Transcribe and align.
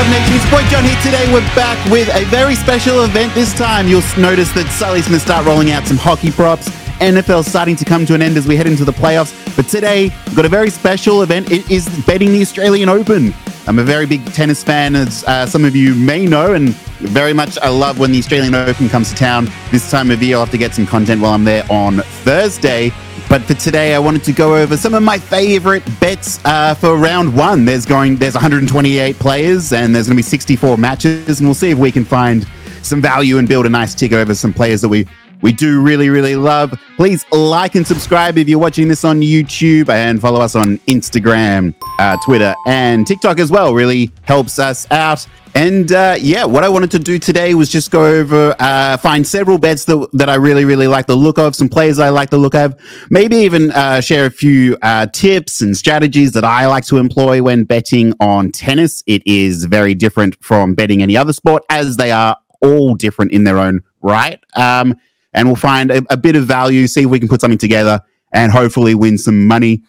Prop 0.00 0.12
Nation? 0.12 0.34
It's 0.34 0.50
Boy 0.50 0.62
John 0.70 0.82
here 0.82 0.96
today. 1.02 1.30
We're 1.30 1.54
back 1.54 1.76
with 1.90 2.08
a 2.14 2.24
very 2.30 2.54
special 2.54 3.04
event 3.04 3.34
this 3.34 3.52
time. 3.52 3.86
You'll 3.86 4.02
notice 4.16 4.50
that 4.52 4.66
Sully's 4.70 5.06
going 5.06 5.18
to 5.18 5.24
start 5.24 5.44
rolling 5.44 5.72
out 5.72 5.86
some 5.86 5.98
hockey 5.98 6.30
props. 6.30 6.70
NFL 7.00 7.44
starting 7.44 7.76
to 7.76 7.84
come 7.84 8.06
to 8.06 8.14
an 8.14 8.22
end 8.22 8.38
as 8.38 8.46
we 8.46 8.56
head 8.56 8.66
into 8.66 8.86
the 8.86 8.92
playoffs. 8.92 9.34
But 9.56 9.68
today, 9.68 10.04
we've 10.26 10.36
got 10.36 10.46
a 10.46 10.48
very 10.48 10.70
special 10.70 11.20
event. 11.20 11.50
It 11.50 11.70
is 11.70 11.86
betting 12.06 12.32
the 12.32 12.40
Australian 12.40 12.88
Open. 12.88 13.34
I'm 13.66 13.78
a 13.78 13.82
very 13.82 14.06
big 14.06 14.24
tennis 14.32 14.64
fan, 14.64 14.96
as 14.96 15.22
uh, 15.24 15.44
some 15.44 15.66
of 15.66 15.76
you 15.76 15.94
may 15.94 16.24
know, 16.24 16.54
and 16.54 16.70
very 17.00 17.34
much 17.34 17.58
I 17.58 17.68
love 17.68 17.98
when 17.98 18.10
the 18.10 18.20
Australian 18.20 18.54
Open 18.54 18.88
comes 18.88 19.10
to 19.10 19.16
town. 19.16 19.48
This 19.70 19.90
time 19.90 20.10
of 20.10 20.22
year, 20.22 20.36
I'll 20.36 20.44
have 20.46 20.52
to 20.52 20.58
get 20.58 20.74
some 20.74 20.86
content 20.86 21.20
while 21.20 21.32
I'm 21.32 21.44
there 21.44 21.66
on 21.68 21.98
Thursday. 22.24 22.90
But 23.30 23.42
for 23.42 23.54
today, 23.54 23.94
I 23.94 24.00
wanted 24.00 24.24
to 24.24 24.32
go 24.32 24.56
over 24.56 24.76
some 24.76 24.92
of 24.92 25.04
my 25.04 25.16
favorite 25.16 25.84
bets 26.00 26.44
uh, 26.44 26.74
for 26.74 26.96
round 26.96 27.32
one. 27.32 27.64
There's 27.64 27.86
going, 27.86 28.16
there's 28.16 28.34
128 28.34 29.16
players, 29.20 29.72
and 29.72 29.94
there's 29.94 30.08
going 30.08 30.16
to 30.16 30.18
be 30.18 30.22
64 30.22 30.76
matches, 30.76 31.38
and 31.38 31.46
we'll 31.46 31.54
see 31.54 31.70
if 31.70 31.78
we 31.78 31.92
can 31.92 32.04
find 32.04 32.44
some 32.82 33.00
value 33.00 33.38
and 33.38 33.46
build 33.46 33.66
a 33.66 33.68
nice 33.68 33.94
tick 33.94 34.12
over 34.12 34.34
some 34.34 34.52
players 34.52 34.80
that 34.80 34.88
we 34.88 35.06
we 35.42 35.52
do 35.52 35.80
really, 35.80 36.10
really 36.10 36.34
love. 36.34 36.74
Please 36.96 37.24
like 37.30 37.76
and 37.76 37.86
subscribe 37.86 38.36
if 38.36 38.48
you're 38.48 38.58
watching 38.58 38.88
this 38.88 39.04
on 39.04 39.20
YouTube 39.20 39.88
and 39.88 40.20
follow 40.20 40.40
us 40.40 40.56
on 40.56 40.78
Instagram, 40.88 41.72
uh, 42.00 42.16
Twitter, 42.24 42.54
and 42.66 43.06
TikTok 43.06 43.38
as 43.38 43.50
well. 43.50 43.74
Really 43.74 44.10
helps 44.22 44.58
us 44.58 44.90
out. 44.90 45.26
And 45.54 45.90
uh, 45.90 46.16
yeah, 46.18 46.44
what 46.44 46.62
I 46.62 46.68
wanted 46.68 46.92
to 46.92 46.98
do 47.00 47.18
today 47.18 47.54
was 47.54 47.68
just 47.70 47.90
go 47.90 48.06
over, 48.06 48.54
uh, 48.60 48.96
find 48.96 49.26
several 49.26 49.58
bets 49.58 49.84
that, 49.86 50.08
that 50.12 50.28
I 50.28 50.36
really, 50.36 50.64
really 50.64 50.86
like 50.86 51.06
the 51.06 51.16
look 51.16 51.38
of, 51.38 51.56
some 51.56 51.68
players 51.68 51.98
I 51.98 52.10
like 52.10 52.30
the 52.30 52.38
look 52.38 52.54
of, 52.54 52.80
maybe 53.10 53.36
even 53.38 53.72
uh, 53.72 54.00
share 54.00 54.26
a 54.26 54.30
few 54.30 54.78
uh, 54.80 55.06
tips 55.06 55.60
and 55.60 55.76
strategies 55.76 56.32
that 56.32 56.44
I 56.44 56.66
like 56.66 56.86
to 56.86 56.98
employ 56.98 57.42
when 57.42 57.64
betting 57.64 58.14
on 58.20 58.52
tennis. 58.52 59.02
It 59.06 59.22
is 59.26 59.64
very 59.64 59.94
different 59.94 60.36
from 60.40 60.74
betting 60.74 61.02
any 61.02 61.16
other 61.16 61.32
sport, 61.32 61.64
as 61.68 61.96
they 61.96 62.12
are 62.12 62.36
all 62.62 62.94
different 62.94 63.32
in 63.32 63.42
their 63.42 63.58
own 63.58 63.82
right. 64.02 64.38
Um, 64.54 64.96
and 65.32 65.48
we'll 65.48 65.56
find 65.56 65.90
a, 65.90 66.02
a 66.10 66.16
bit 66.16 66.36
of 66.36 66.44
value, 66.44 66.86
see 66.86 67.02
if 67.02 67.06
we 67.08 67.18
can 67.18 67.28
put 67.28 67.40
something 67.40 67.58
together 67.58 68.00
and 68.32 68.52
hopefully 68.52 68.94
win 68.94 69.18
some 69.18 69.46
money. 69.48 69.82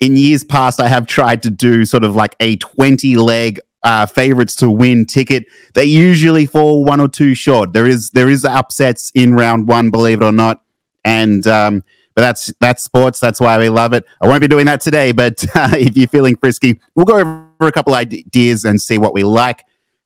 In 0.00 0.16
years 0.16 0.44
past, 0.44 0.80
I 0.80 0.88
have 0.88 1.06
tried 1.06 1.42
to 1.42 1.50
do 1.50 1.84
sort 1.84 2.04
of 2.04 2.14
like 2.14 2.36
a 2.40 2.56
20 2.56 3.16
leg 3.16 3.60
uh, 3.82 4.06
favorites 4.06 4.54
to 4.56 4.70
win 4.70 5.06
ticket. 5.06 5.46
They 5.74 5.84
usually 5.84 6.46
fall 6.46 6.84
one 6.84 7.00
or 7.00 7.08
two 7.08 7.34
short. 7.34 7.72
There 7.72 7.86
is 7.86 8.10
there 8.10 8.28
is 8.28 8.44
upsets 8.44 9.10
in 9.14 9.34
round 9.34 9.68
one, 9.68 9.90
believe 9.90 10.20
it 10.20 10.24
or 10.24 10.32
not, 10.32 10.62
and 11.04 11.46
um, 11.46 11.84
but 12.14 12.22
that's 12.22 12.52
that's 12.60 12.82
sports. 12.82 13.20
That's 13.20 13.40
why 13.40 13.58
we 13.58 13.68
love 13.68 13.92
it. 13.92 14.04
I 14.20 14.28
won't 14.28 14.40
be 14.40 14.48
doing 14.48 14.66
that 14.66 14.80
today, 14.80 15.12
but 15.12 15.44
uh, 15.54 15.70
if 15.72 15.96
you're 15.96 16.08
feeling 16.08 16.36
frisky, 16.36 16.80
we'll 16.94 17.06
go 17.06 17.18
over 17.18 17.48
a 17.60 17.72
couple 17.72 17.94
ideas 17.94 18.64
and 18.64 18.80
see 18.80 18.98
what 18.98 19.14
we 19.14 19.22
like. 19.22 19.64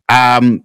Um, 0.09 0.65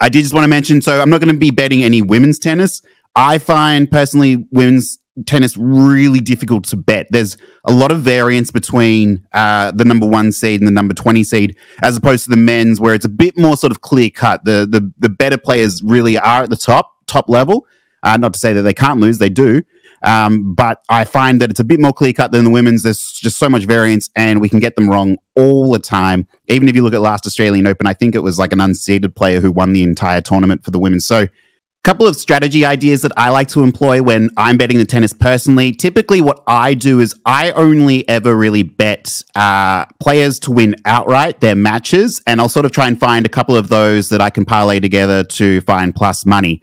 I 0.00 0.08
did 0.08 0.22
just 0.22 0.32
want 0.32 0.44
to 0.44 0.48
mention, 0.48 0.80
so 0.80 1.00
I'm 1.00 1.10
not 1.10 1.20
going 1.20 1.34
to 1.34 1.38
be 1.38 1.50
betting 1.50 1.82
any 1.82 2.02
women's 2.02 2.38
tennis. 2.38 2.82
I 3.16 3.38
find 3.38 3.90
personally 3.90 4.46
women's 4.50 4.98
tennis 5.26 5.56
really 5.56 6.20
difficult 6.20 6.64
to 6.64 6.76
bet. 6.76 7.06
There's 7.10 7.36
a 7.64 7.72
lot 7.72 7.92
of 7.92 8.00
variance 8.00 8.50
between 8.50 9.26
uh, 9.32 9.72
the 9.72 9.84
number 9.84 10.06
one 10.06 10.32
seed 10.32 10.60
and 10.60 10.68
the 10.68 10.72
number 10.72 10.94
20 10.94 11.24
seed, 11.24 11.56
as 11.82 11.96
opposed 11.96 12.24
to 12.24 12.30
the 12.30 12.36
men's, 12.36 12.80
where 12.80 12.94
it's 12.94 13.04
a 13.04 13.10
bit 13.10 13.38
more 13.38 13.56
sort 13.56 13.70
of 13.70 13.80
clear 13.80 14.10
cut. 14.10 14.44
The, 14.44 14.66
the, 14.68 14.92
the 14.98 15.08
better 15.08 15.38
players 15.38 15.82
really 15.82 16.18
are 16.18 16.44
at 16.44 16.50
the 16.50 16.56
top, 16.56 16.92
top 17.06 17.28
level. 17.28 17.66
Uh, 18.02 18.16
not 18.16 18.32
to 18.32 18.38
say 18.38 18.52
that 18.52 18.62
they 18.62 18.74
can't 18.74 19.00
lose, 19.00 19.18
they 19.18 19.28
do. 19.28 19.62
Um, 20.02 20.54
but 20.54 20.82
I 20.88 21.04
find 21.04 21.40
that 21.42 21.50
it's 21.50 21.60
a 21.60 21.64
bit 21.64 21.78
more 21.78 21.92
clear 21.92 22.12
cut 22.12 22.32
than 22.32 22.44
the 22.44 22.50
women's. 22.50 22.82
There's 22.82 23.12
just 23.12 23.36
so 23.36 23.48
much 23.48 23.64
variance, 23.64 24.08
and 24.16 24.40
we 24.40 24.48
can 24.48 24.58
get 24.58 24.76
them 24.76 24.88
wrong 24.88 25.18
all 25.36 25.70
the 25.70 25.78
time. 25.78 26.26
Even 26.48 26.68
if 26.68 26.74
you 26.74 26.82
look 26.82 26.94
at 26.94 27.02
last 27.02 27.26
Australian 27.26 27.66
Open, 27.66 27.86
I 27.86 27.92
think 27.92 28.14
it 28.14 28.20
was 28.20 28.38
like 28.38 28.52
an 28.52 28.60
unseeded 28.60 29.14
player 29.14 29.40
who 29.40 29.52
won 29.52 29.72
the 29.72 29.82
entire 29.82 30.22
tournament 30.22 30.64
for 30.64 30.70
the 30.70 30.78
women. 30.78 31.00
So 31.00 31.28
couple 31.82 32.06
of 32.06 32.14
strategy 32.14 32.64
ideas 32.64 33.02
that 33.02 33.12
I 33.16 33.30
like 33.30 33.48
to 33.48 33.62
employ 33.62 34.02
when 34.02 34.30
I'm 34.36 34.56
betting 34.58 34.78
the 34.78 34.84
tennis 34.84 35.12
personally. 35.12 35.72
Typically, 35.72 36.20
what 36.20 36.42
I 36.46 36.74
do 36.74 37.00
is 37.00 37.14
I 37.24 37.52
only 37.52 38.06
ever 38.08 38.36
really 38.36 38.62
bet 38.62 39.22
uh, 39.34 39.86
players 39.98 40.38
to 40.40 40.50
win 40.50 40.76
outright 40.84 41.40
their 41.40 41.54
matches, 41.54 42.22
and 42.26 42.40
I'll 42.40 42.48
sort 42.48 42.66
of 42.66 42.72
try 42.72 42.86
and 42.86 43.00
find 43.00 43.24
a 43.24 43.30
couple 43.30 43.56
of 43.56 43.68
those 43.68 44.10
that 44.10 44.20
I 44.20 44.30
can 44.30 44.44
parlay 44.44 44.80
together 44.80 45.24
to 45.24 45.60
find 45.62 45.94
plus 45.94 46.26
money. 46.26 46.62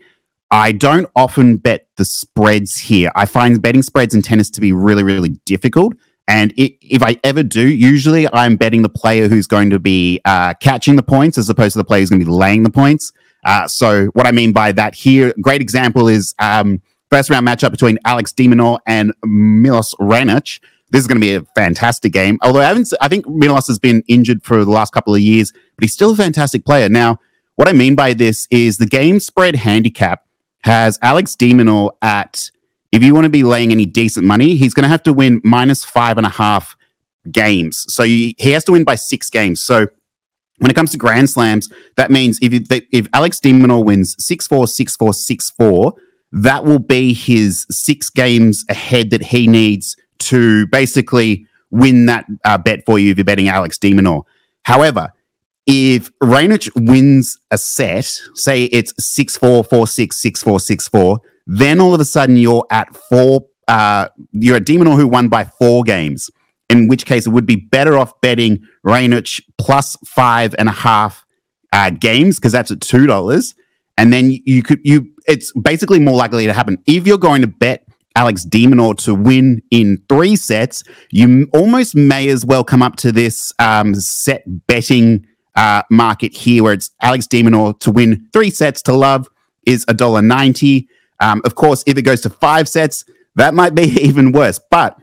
I 0.50 0.72
don't 0.72 1.10
often 1.14 1.56
bet 1.56 1.88
the 1.96 2.04
spreads 2.04 2.78
here. 2.78 3.10
I 3.14 3.26
find 3.26 3.60
betting 3.60 3.82
spreads 3.82 4.14
in 4.14 4.22
tennis 4.22 4.48
to 4.50 4.60
be 4.60 4.72
really, 4.72 5.02
really 5.02 5.30
difficult. 5.44 5.94
And 6.26 6.52
it, 6.56 6.74
if 6.80 7.02
I 7.02 7.18
ever 7.24 7.42
do, 7.42 7.66
usually 7.66 8.32
I'm 8.32 8.56
betting 8.56 8.82
the 8.82 8.88
player 8.88 9.28
who's 9.28 9.46
going 9.46 9.70
to 9.70 9.78
be 9.78 10.20
uh, 10.24 10.54
catching 10.54 10.96
the 10.96 11.02
points 11.02 11.38
as 11.38 11.48
opposed 11.48 11.72
to 11.72 11.78
the 11.78 11.84
player 11.84 12.00
who's 12.00 12.10
going 12.10 12.20
to 12.20 12.26
be 12.26 12.30
laying 12.30 12.62
the 12.62 12.70
points. 12.70 13.12
Uh, 13.44 13.68
so 13.68 14.06
what 14.08 14.26
I 14.26 14.32
mean 14.32 14.52
by 14.52 14.72
that 14.72 14.94
here, 14.94 15.32
great 15.40 15.60
example 15.60 16.08
is 16.08 16.34
um, 16.38 16.82
first 17.10 17.30
round 17.30 17.46
matchup 17.46 17.70
between 17.70 17.98
Alex 18.04 18.32
de 18.32 18.48
Minaur 18.48 18.78
and 18.86 19.12
Milos 19.24 19.94
Raonic. 20.00 20.60
This 20.90 21.02
is 21.02 21.06
going 21.06 21.20
to 21.20 21.26
be 21.26 21.34
a 21.34 21.42
fantastic 21.54 22.12
game. 22.12 22.38
Although 22.42 22.60
I 22.60 22.82
I 23.00 23.08
think 23.08 23.28
Milos 23.28 23.66
has 23.68 23.78
been 23.78 24.02
injured 24.08 24.42
for 24.42 24.64
the 24.64 24.70
last 24.70 24.92
couple 24.92 25.14
of 25.14 25.20
years, 25.20 25.52
but 25.52 25.84
he's 25.84 25.92
still 25.92 26.12
a 26.12 26.16
fantastic 26.16 26.64
player. 26.64 26.88
Now, 26.88 27.18
what 27.56 27.68
I 27.68 27.72
mean 27.72 27.94
by 27.94 28.14
this 28.14 28.46
is 28.50 28.78
the 28.78 28.86
game 28.86 29.20
spread 29.20 29.56
handicap 29.56 30.24
has 30.62 30.98
Alex 31.02 31.36
de 31.36 31.52
Minaur 31.52 31.90
at, 32.02 32.50
if 32.92 33.02
you 33.02 33.14
want 33.14 33.24
to 33.24 33.30
be 33.30 33.42
laying 33.42 33.70
any 33.70 33.84
decent 33.84 34.26
money, 34.26 34.56
he's 34.56 34.74
going 34.74 34.84
to 34.84 34.88
have 34.88 35.02
to 35.04 35.12
win 35.12 35.40
minus 35.44 35.84
five 35.84 36.16
and 36.16 36.26
a 36.26 36.30
half 36.30 36.76
games. 37.30 37.84
So 37.92 38.04
he 38.04 38.34
has 38.40 38.64
to 38.64 38.72
win 38.72 38.84
by 38.84 38.94
six 38.94 39.28
games. 39.28 39.62
So 39.62 39.88
when 40.58 40.70
it 40.70 40.74
comes 40.74 40.90
to 40.92 40.98
Grand 40.98 41.30
Slams, 41.30 41.68
that 41.96 42.10
means 42.10 42.38
if 42.42 42.52
if 42.92 43.08
Alex 43.12 43.40
de 43.40 43.52
Minaur 43.52 43.84
wins 43.84 44.16
6-4, 44.16 44.66
6-4, 44.66 45.52
6-4, 45.60 45.92
that 46.32 46.64
will 46.64 46.78
be 46.78 47.14
his 47.14 47.66
six 47.70 48.10
games 48.10 48.64
ahead 48.68 49.10
that 49.10 49.22
he 49.22 49.46
needs 49.46 49.96
to 50.18 50.66
basically 50.68 51.46
win 51.70 52.06
that 52.06 52.26
uh, 52.44 52.58
bet 52.58 52.84
for 52.84 52.98
you 52.98 53.10
if 53.10 53.18
you're 53.18 53.24
betting 53.24 53.48
Alex 53.48 53.78
de 53.78 53.92
Minaur. 53.92 54.24
However, 54.64 55.12
if 55.66 56.10
Raonic 56.18 56.70
wins 56.74 57.38
a 57.50 57.58
set, 57.58 58.06
say 58.34 58.64
it's 58.64 58.92
6-4, 58.94 59.68
4-6, 59.68 60.08
6-4, 60.08 60.90
6-4, 60.90 61.18
then 61.46 61.80
all 61.80 61.94
of 61.94 62.00
a 62.00 62.04
sudden 62.04 62.36
you're 62.36 62.66
at 62.70 62.94
four, 62.96 63.46
uh, 63.68 64.08
you're 64.32 64.56
at 64.56 64.64
de 64.64 64.76
Minaur 64.76 64.96
who 64.96 65.06
won 65.06 65.28
by 65.28 65.44
four 65.44 65.84
games 65.84 66.30
in 66.68 66.88
which 66.88 67.06
case 67.06 67.26
it 67.26 67.30
would 67.30 67.46
be 67.46 67.56
better 67.56 67.96
off 67.96 68.20
betting 68.20 68.66
Raonic 68.86 69.40
plus 69.56 69.96
five 70.04 70.54
and 70.58 70.68
a 70.68 70.72
half 70.72 71.24
uh, 71.72 71.90
games 71.90 72.36
because 72.36 72.52
that's 72.52 72.70
at 72.70 72.80
two 72.80 73.06
dollars, 73.06 73.54
and 73.96 74.12
then 74.12 74.30
you 74.44 74.62
could 74.62 74.80
you 74.84 75.10
it's 75.26 75.52
basically 75.52 75.98
more 75.98 76.16
likely 76.16 76.46
to 76.46 76.52
happen 76.52 76.78
if 76.86 77.06
you're 77.06 77.18
going 77.18 77.42
to 77.42 77.48
bet 77.48 77.84
Alex 78.16 78.44
de 78.44 78.66
Minaur 78.66 78.96
to 79.04 79.14
win 79.14 79.62
in 79.70 80.02
three 80.08 80.36
sets. 80.36 80.82
You 81.10 81.48
almost 81.52 81.94
may 81.94 82.28
as 82.28 82.44
well 82.44 82.64
come 82.64 82.82
up 82.82 82.96
to 82.96 83.12
this 83.12 83.52
um, 83.58 83.94
set 83.94 84.42
betting 84.66 85.26
uh, 85.54 85.82
market 85.90 86.36
here, 86.36 86.62
where 86.62 86.72
it's 86.72 86.90
Alex 87.00 87.26
de 87.26 87.42
Minaur 87.42 87.78
to 87.80 87.90
win 87.90 88.28
three 88.32 88.50
sets 88.50 88.82
to 88.82 88.92
love 88.92 89.28
is 89.66 89.84
a 89.88 89.94
dollar 89.94 90.22
ninety. 90.22 90.88
Um, 91.20 91.42
of 91.44 91.54
course, 91.54 91.82
if 91.86 91.96
it 91.98 92.02
goes 92.02 92.20
to 92.22 92.30
five 92.30 92.68
sets, 92.68 93.04
that 93.36 93.54
might 93.54 93.74
be 93.74 93.82
even 94.00 94.32
worse, 94.32 94.60
but 94.70 94.98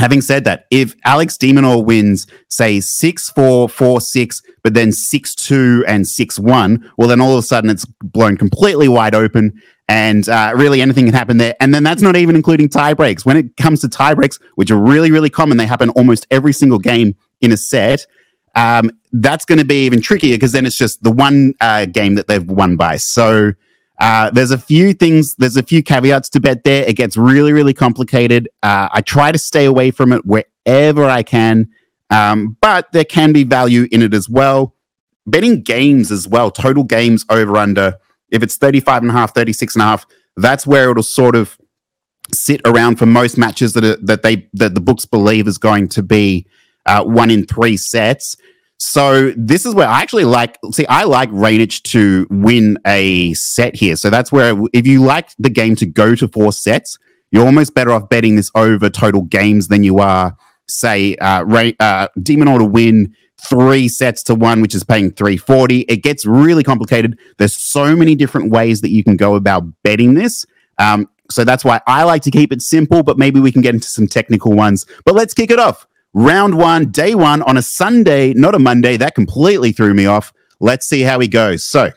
Having 0.00 0.22
said 0.22 0.44
that, 0.44 0.66
if 0.70 0.96
Alex 1.04 1.36
de 1.36 1.52
Minaur 1.52 1.84
wins, 1.84 2.26
say 2.48 2.80
6 2.80 3.30
4, 3.30 3.68
4 3.68 4.00
6, 4.00 4.42
but 4.62 4.74
then 4.74 4.92
6 4.92 5.34
2 5.34 5.84
and 5.86 6.08
6 6.08 6.38
1, 6.38 6.92
well, 6.96 7.06
then 7.06 7.20
all 7.20 7.32
of 7.32 7.38
a 7.38 7.42
sudden 7.42 7.68
it's 7.68 7.84
blown 7.84 8.36
completely 8.36 8.88
wide 8.88 9.14
open 9.14 9.60
and 9.90 10.28
uh, 10.28 10.52
really 10.54 10.80
anything 10.80 11.04
can 11.04 11.14
happen 11.14 11.36
there. 11.36 11.54
And 11.60 11.74
then 11.74 11.82
that's 11.82 12.00
not 12.00 12.16
even 12.16 12.36
including 12.36 12.68
tie 12.68 12.94
breaks. 12.94 13.26
When 13.26 13.36
it 13.36 13.56
comes 13.56 13.80
to 13.80 13.88
tie 13.88 14.14
breaks, 14.14 14.38
which 14.54 14.70
are 14.70 14.78
really, 14.78 15.10
really 15.10 15.28
common, 15.28 15.58
they 15.58 15.66
happen 15.66 15.90
almost 15.90 16.26
every 16.30 16.52
single 16.52 16.78
game 16.78 17.16
in 17.40 17.52
a 17.52 17.56
set. 17.56 18.06
Um, 18.54 18.92
that's 19.12 19.44
going 19.44 19.58
to 19.58 19.64
be 19.64 19.84
even 19.86 20.00
trickier 20.00 20.36
because 20.36 20.52
then 20.52 20.64
it's 20.64 20.76
just 20.76 21.02
the 21.02 21.10
one 21.10 21.54
uh, 21.60 21.86
game 21.86 22.14
that 22.14 22.26
they've 22.26 22.48
won 22.48 22.76
by. 22.76 22.96
So, 22.96 23.52
uh, 24.00 24.30
there's 24.30 24.50
a 24.50 24.58
few 24.58 24.94
things, 24.94 25.34
there's 25.36 25.58
a 25.58 25.62
few 25.62 25.82
caveats 25.82 26.30
to 26.30 26.40
bet 26.40 26.64
there. 26.64 26.84
It 26.84 26.96
gets 26.96 27.16
really, 27.18 27.52
really 27.52 27.74
complicated. 27.74 28.48
Uh, 28.62 28.88
I 28.90 29.02
try 29.02 29.30
to 29.30 29.38
stay 29.38 29.66
away 29.66 29.90
from 29.90 30.12
it 30.12 30.24
wherever 30.24 31.04
I 31.04 31.22
can, 31.22 31.68
um, 32.08 32.56
but 32.62 32.90
there 32.92 33.04
can 33.04 33.32
be 33.32 33.44
value 33.44 33.86
in 33.92 34.00
it 34.00 34.14
as 34.14 34.28
well. 34.28 34.74
Betting 35.26 35.62
games 35.62 36.10
as 36.10 36.26
well, 36.26 36.50
total 36.50 36.82
games 36.82 37.26
over 37.28 37.58
under. 37.58 37.98
If 38.30 38.42
it's 38.42 38.56
35 38.56 39.02
and 39.02 39.10
a 39.10 39.14
half, 39.14 39.34
36 39.34 39.74
and 39.74 39.82
a 39.82 39.84
half, 39.84 40.06
that's 40.36 40.66
where 40.66 40.90
it'll 40.90 41.02
sort 41.02 41.36
of 41.36 41.58
sit 42.32 42.60
around 42.64 42.96
for 42.96 43.06
most 43.06 43.36
matches 43.36 43.74
that 43.74 43.84
are, 43.84 43.96
that 43.96 44.22
they 44.22 44.48
that 44.54 44.74
the 44.74 44.80
books 44.80 45.04
believe 45.04 45.46
is 45.46 45.58
going 45.58 45.88
to 45.88 46.02
be 46.02 46.46
uh, 46.86 47.04
one 47.04 47.30
in 47.30 47.44
three 47.44 47.76
sets. 47.76 48.36
So 48.82 49.32
this 49.36 49.66
is 49.66 49.74
where 49.74 49.86
I 49.86 50.00
actually 50.00 50.24
like. 50.24 50.56
See, 50.72 50.86
I 50.86 51.04
like 51.04 51.30
Raonic 51.30 51.82
to 51.82 52.26
win 52.30 52.78
a 52.86 53.34
set 53.34 53.76
here. 53.76 53.94
So 53.94 54.08
that's 54.08 54.32
where 54.32 54.54
if 54.72 54.86
you 54.86 55.02
like 55.02 55.28
the 55.38 55.50
game 55.50 55.76
to 55.76 55.86
go 55.86 56.14
to 56.14 56.26
four 56.26 56.50
sets, 56.50 56.98
you're 57.30 57.44
almost 57.44 57.74
better 57.74 57.90
off 57.90 58.08
betting 58.08 58.36
this 58.36 58.50
over 58.54 58.88
total 58.88 59.22
games 59.22 59.68
than 59.68 59.82
you 59.82 59.98
are, 59.98 60.34
say, 60.66 61.14
uh, 61.16 61.44
Ray, 61.44 61.76
uh, 61.78 62.08
de 62.22 62.36
Minaur 62.36 62.58
to 62.58 62.64
win 62.64 63.14
three 63.46 63.86
sets 63.86 64.22
to 64.24 64.34
one, 64.34 64.62
which 64.62 64.74
is 64.74 64.82
paying 64.82 65.10
340. 65.10 65.80
It 65.80 65.98
gets 65.98 66.24
really 66.24 66.62
complicated. 66.62 67.18
There's 67.36 67.54
so 67.54 67.94
many 67.94 68.14
different 68.14 68.50
ways 68.50 68.80
that 68.80 68.90
you 68.90 69.04
can 69.04 69.18
go 69.18 69.34
about 69.34 69.64
betting 69.82 70.14
this. 70.14 70.46
Um, 70.78 71.06
so 71.30 71.44
that's 71.44 71.66
why 71.66 71.82
I 71.86 72.04
like 72.04 72.22
to 72.22 72.30
keep 72.30 72.50
it 72.50 72.62
simple, 72.62 73.02
but 73.02 73.18
maybe 73.18 73.40
we 73.40 73.52
can 73.52 73.60
get 73.60 73.74
into 73.74 73.88
some 73.88 74.08
technical 74.08 74.52
ones. 74.52 74.86
But 75.04 75.14
let's 75.14 75.34
kick 75.34 75.50
it 75.50 75.58
off. 75.58 75.86
Round 76.12 76.58
one, 76.58 76.90
day 76.90 77.14
one 77.14 77.42
on 77.42 77.56
a 77.56 77.62
Sunday, 77.62 78.32
not 78.34 78.54
a 78.54 78.58
Monday. 78.58 78.96
That 78.96 79.14
completely 79.14 79.70
threw 79.70 79.94
me 79.94 80.06
off. 80.06 80.32
Let's 80.58 80.86
see 80.86 81.02
how 81.02 81.20
he 81.20 81.28
goes. 81.28 81.62
So 81.62 81.92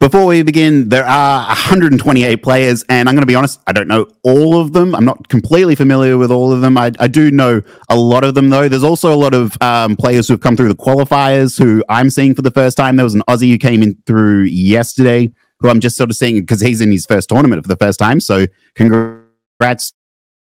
before 0.00 0.26
we 0.26 0.42
begin, 0.42 0.88
there 0.88 1.04
are 1.04 1.46
128 1.46 2.42
players, 2.42 2.84
and 2.88 3.08
I'm 3.08 3.14
going 3.14 3.22
to 3.22 3.26
be 3.26 3.36
honest, 3.36 3.60
I 3.66 3.72
don't 3.72 3.86
know 3.86 4.08
all 4.24 4.60
of 4.60 4.72
them. 4.72 4.94
I'm 4.94 5.04
not 5.04 5.28
completely 5.28 5.76
familiar 5.76 6.18
with 6.18 6.32
all 6.32 6.52
of 6.52 6.60
them. 6.62 6.76
I, 6.76 6.92
I 6.98 7.06
do 7.06 7.30
know 7.30 7.62
a 7.88 7.96
lot 7.96 8.24
of 8.24 8.34
them, 8.34 8.50
though. 8.50 8.68
There's 8.68 8.84
also 8.84 9.14
a 9.14 9.16
lot 9.16 9.34
of 9.34 9.56
um, 9.60 9.96
players 9.96 10.26
who 10.26 10.34
have 10.34 10.40
come 10.40 10.56
through 10.56 10.68
the 10.68 10.76
qualifiers 10.76 11.58
who 11.58 11.84
I'm 11.88 12.10
seeing 12.10 12.34
for 12.34 12.42
the 12.42 12.50
first 12.50 12.76
time. 12.76 12.96
There 12.96 13.04
was 13.04 13.14
an 13.14 13.22
Aussie 13.28 13.50
who 13.50 13.58
came 13.58 13.84
in 13.84 13.96
through 14.04 14.44
yesterday, 14.44 15.32
who 15.60 15.68
I'm 15.68 15.80
just 15.80 15.96
sort 15.96 16.10
of 16.10 16.16
seeing 16.16 16.40
because 16.40 16.60
he's 16.60 16.80
in 16.80 16.90
his 16.90 17.06
first 17.06 17.28
tournament 17.28 17.62
for 17.62 17.68
the 17.68 17.76
first 17.76 18.00
time. 18.00 18.20
So 18.20 18.46
congrats 18.74 19.94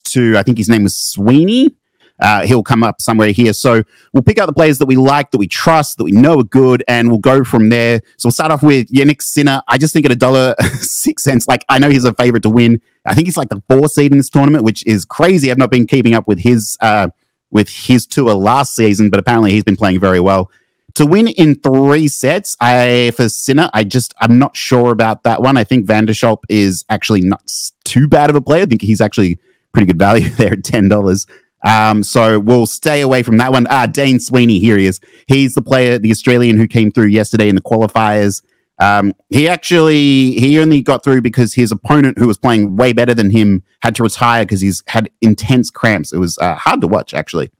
to, 0.05 0.37
I 0.37 0.43
think 0.43 0.57
his 0.57 0.69
name 0.69 0.83
was 0.83 0.95
Sweeney 0.95 1.75
uh, 2.23 2.47
he'll 2.47 2.63
come 2.63 2.83
up 2.83 3.01
somewhere 3.01 3.31
here. 3.31 3.51
So 3.51 3.83
we'll 4.13 4.23
pick 4.23 4.39
out 4.39 4.45
the 4.45 4.53
players 4.53 4.79
that 4.79 4.85
we 4.85 4.95
like, 4.95 5.29
that 5.31 5.37
we 5.37 5.47
trust, 5.47 5.97
that 5.97 6.05
we 6.05 6.11
know 6.11 6.39
are 6.39 6.43
good, 6.43 6.81
and 6.87 7.09
we'll 7.09 7.19
go 7.19 7.43
from 7.43 7.67
there. 7.67 8.01
So 8.17 8.27
we'll 8.27 8.31
start 8.31 8.49
off 8.49 8.63
with 8.63 8.87
Jannik 8.87 9.21
Sinner. 9.21 9.61
I 9.67 9.77
just 9.77 9.93
think 9.93 10.05
at 10.05 10.11
a 10.11 10.15
dollar 10.15 10.55
six 10.79 11.23
cents, 11.23 11.49
like 11.49 11.65
I 11.67 11.79
know 11.79 11.89
he's 11.89 12.05
a 12.05 12.13
favorite 12.13 12.43
to 12.43 12.49
win. 12.49 12.81
I 13.05 13.13
think 13.13 13.27
he's 13.27 13.35
like 13.35 13.49
the 13.49 13.61
four 13.69 13.89
seed 13.89 14.13
in 14.13 14.17
this 14.17 14.29
tournament, 14.29 14.63
which 14.63 14.85
is 14.87 15.03
crazy. 15.03 15.51
I've 15.51 15.57
not 15.57 15.69
been 15.69 15.85
keeping 15.85 16.13
up 16.13 16.25
with 16.25 16.39
his 16.39 16.77
uh, 16.79 17.09
with 17.51 17.67
his 17.67 18.07
tour 18.07 18.33
last 18.33 18.73
season, 18.73 19.09
but 19.09 19.19
apparently 19.19 19.51
he's 19.51 19.65
been 19.65 19.75
playing 19.75 19.99
very 19.99 20.21
well. 20.21 20.49
To 20.95 21.05
win 21.05 21.27
in 21.27 21.55
three 21.55 22.07
sets, 22.07 22.55
I 22.61 23.11
for 23.17 23.27
Sinner, 23.27 23.69
I 23.73 23.83
just 23.83 24.13
I'm 24.21 24.39
not 24.39 24.55
sure 24.55 24.91
about 24.91 25.23
that 25.23 25.41
one. 25.41 25.57
I 25.57 25.65
think 25.65 25.87
Van 25.87 26.05
der 26.05 26.13
Schulp 26.13 26.43
is 26.47 26.85
actually 26.89 27.21
not 27.21 27.51
too 27.83 28.07
bad 28.07 28.29
of 28.29 28.37
a 28.37 28.41
player. 28.41 28.63
I 28.63 28.65
think 28.65 28.81
he's 28.81 29.01
actually 29.01 29.39
pretty 29.73 29.87
good 29.87 29.99
value 29.99 30.29
there 30.37 30.53
at 30.53 30.63
ten 30.63 30.87
dollars. 30.87 31.27
Um, 31.63 32.03
so 32.03 32.39
we'll 32.39 32.65
stay 32.65 33.01
away 33.01 33.23
from 33.23 33.37
that 33.37 33.51
one. 33.51 33.67
Ah, 33.69 33.85
Dane 33.85 34.19
Sweeney, 34.19 34.59
here 34.59 34.77
he 34.77 34.85
is. 34.85 34.99
He's 35.27 35.55
the 35.55 35.61
player, 35.61 35.97
the 35.97 36.11
Australian 36.11 36.57
who 36.57 36.67
came 36.67 36.91
through 36.91 37.07
yesterday 37.07 37.47
in 37.47 37.55
the 37.55 37.61
qualifiers. 37.61 38.43
Um, 38.79 39.13
he 39.29 39.47
actually 39.47 40.31
he 40.31 40.59
only 40.59 40.81
got 40.81 41.03
through 41.03 41.21
because 41.21 41.53
his 41.53 41.71
opponent, 41.71 42.17
who 42.17 42.27
was 42.27 42.37
playing 42.37 42.75
way 42.75 42.91
better 42.91 43.13
than 43.13 43.29
him, 43.29 43.63
had 43.81 43.95
to 43.95 44.03
retire 44.03 44.43
because 44.43 44.61
he's 44.61 44.83
had 44.87 45.09
intense 45.21 45.69
cramps. 45.69 46.11
It 46.11 46.17
was 46.17 46.37
uh, 46.39 46.55
hard 46.55 46.81
to 46.81 46.87
watch, 46.87 47.13
actually. 47.13 47.51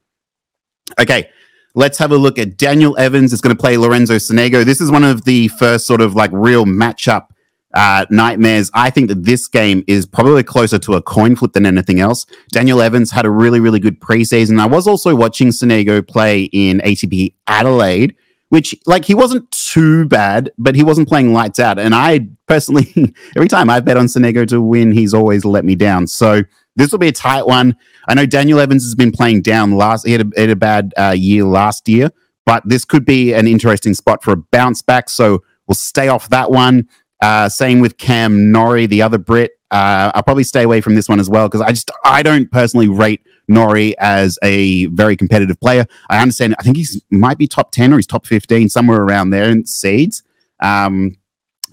Okay, 1.00 1.30
let's 1.74 1.98
have 1.98 2.12
a 2.12 2.16
look 2.16 2.38
at 2.38 2.58
Daniel 2.58 2.98
Evans. 2.98 3.32
is 3.32 3.40
going 3.40 3.56
to 3.56 3.60
play 3.60 3.76
Lorenzo 3.76 4.16
Sonego. 4.16 4.64
This 4.64 4.80
is 4.80 4.90
one 4.90 5.04
of 5.04 5.24
the 5.24 5.48
first 5.48 5.86
sort 5.86 6.00
of 6.00 6.14
like 6.14 6.30
real 6.32 6.66
matchup 6.66 7.28
uh, 7.74 8.06
nightmares. 8.10 8.70
I 8.72 8.90
think 8.90 9.08
that 9.08 9.24
this 9.24 9.48
game 9.48 9.84
is 9.86 10.06
probably 10.06 10.42
closer 10.42 10.78
to 10.78 10.94
a 10.94 11.02
coin 11.02 11.36
flip 11.36 11.52
than 11.52 11.66
anything 11.66 12.00
else. 12.00 12.26
Daniel 12.50 12.80
Evans 12.80 13.10
had 13.10 13.26
a 13.26 13.30
really, 13.30 13.60
really 13.60 13.80
good 13.80 14.00
preseason. 14.00 14.60
I 14.60 14.66
was 14.66 14.86
also 14.86 15.14
watching 15.14 15.48
Sonego 15.48 16.06
play 16.06 16.44
in 16.52 16.78
ATP 16.80 17.34
Adelaide, 17.46 18.14
which, 18.48 18.74
like, 18.86 19.04
he 19.04 19.14
wasn't 19.14 19.50
too 19.50 20.06
bad, 20.06 20.52
but 20.56 20.76
he 20.76 20.84
wasn't 20.84 21.08
playing 21.08 21.32
lights 21.32 21.58
out. 21.58 21.78
And 21.78 21.94
I 21.94 22.28
personally, 22.46 22.92
every 23.36 23.48
time 23.48 23.68
I've 23.68 23.84
bet 23.84 23.96
on 23.96 24.06
Sonego 24.06 24.46
to 24.48 24.60
win, 24.60 24.92
he's 24.92 25.12
always 25.12 25.44
let 25.44 25.64
me 25.64 25.74
down. 25.74 26.06
So 26.06 26.44
this 26.76 26.92
will 26.92 26.98
be 26.98 27.08
a 27.08 27.12
tight 27.12 27.46
one. 27.46 27.76
I 28.08 28.14
know 28.14 28.26
Daniel 28.26 28.60
Evans 28.60 28.84
has 28.84 28.94
been 28.94 29.12
playing 29.12 29.42
down 29.42 29.72
last. 29.72 30.06
He 30.06 30.12
had 30.12 30.32
a, 30.32 30.40
had 30.40 30.50
a 30.50 30.56
bad 30.56 30.94
uh, 30.96 31.14
year 31.16 31.44
last 31.44 31.88
year, 31.88 32.10
but 32.46 32.62
this 32.68 32.84
could 32.84 33.04
be 33.04 33.32
an 33.32 33.46
interesting 33.46 33.94
spot 33.94 34.22
for 34.22 34.32
a 34.32 34.36
bounce 34.36 34.82
back. 34.82 35.08
So 35.08 35.42
we'll 35.66 35.74
stay 35.74 36.08
off 36.08 36.28
that 36.28 36.50
one. 36.50 36.88
Uh, 37.20 37.48
same 37.48 37.80
with 37.80 37.96
Cam 37.96 38.52
Norrie, 38.52 38.86
the 38.86 39.02
other 39.02 39.18
Brit. 39.18 39.52
Uh, 39.70 40.12
I'll 40.14 40.22
probably 40.22 40.44
stay 40.44 40.62
away 40.62 40.80
from 40.80 40.94
this 40.94 41.08
one 41.08 41.18
as 41.18 41.28
well 41.28 41.48
because 41.48 41.60
I 41.60 41.70
just 41.70 41.90
I 42.04 42.22
don't 42.22 42.50
personally 42.50 42.88
rate 42.88 43.22
Norrie 43.48 43.96
as 43.98 44.38
a 44.42 44.86
very 44.86 45.16
competitive 45.16 45.58
player. 45.58 45.86
I 46.10 46.20
understand. 46.20 46.54
I 46.58 46.62
think 46.62 46.76
he's 46.76 47.02
might 47.10 47.38
be 47.38 47.46
top 47.46 47.72
ten 47.72 47.92
or 47.92 47.96
he's 47.96 48.06
top 48.06 48.26
fifteen 48.26 48.68
somewhere 48.68 49.00
around 49.00 49.30
there 49.30 49.50
in 49.50 49.66
seeds. 49.66 50.22
Um, 50.60 51.16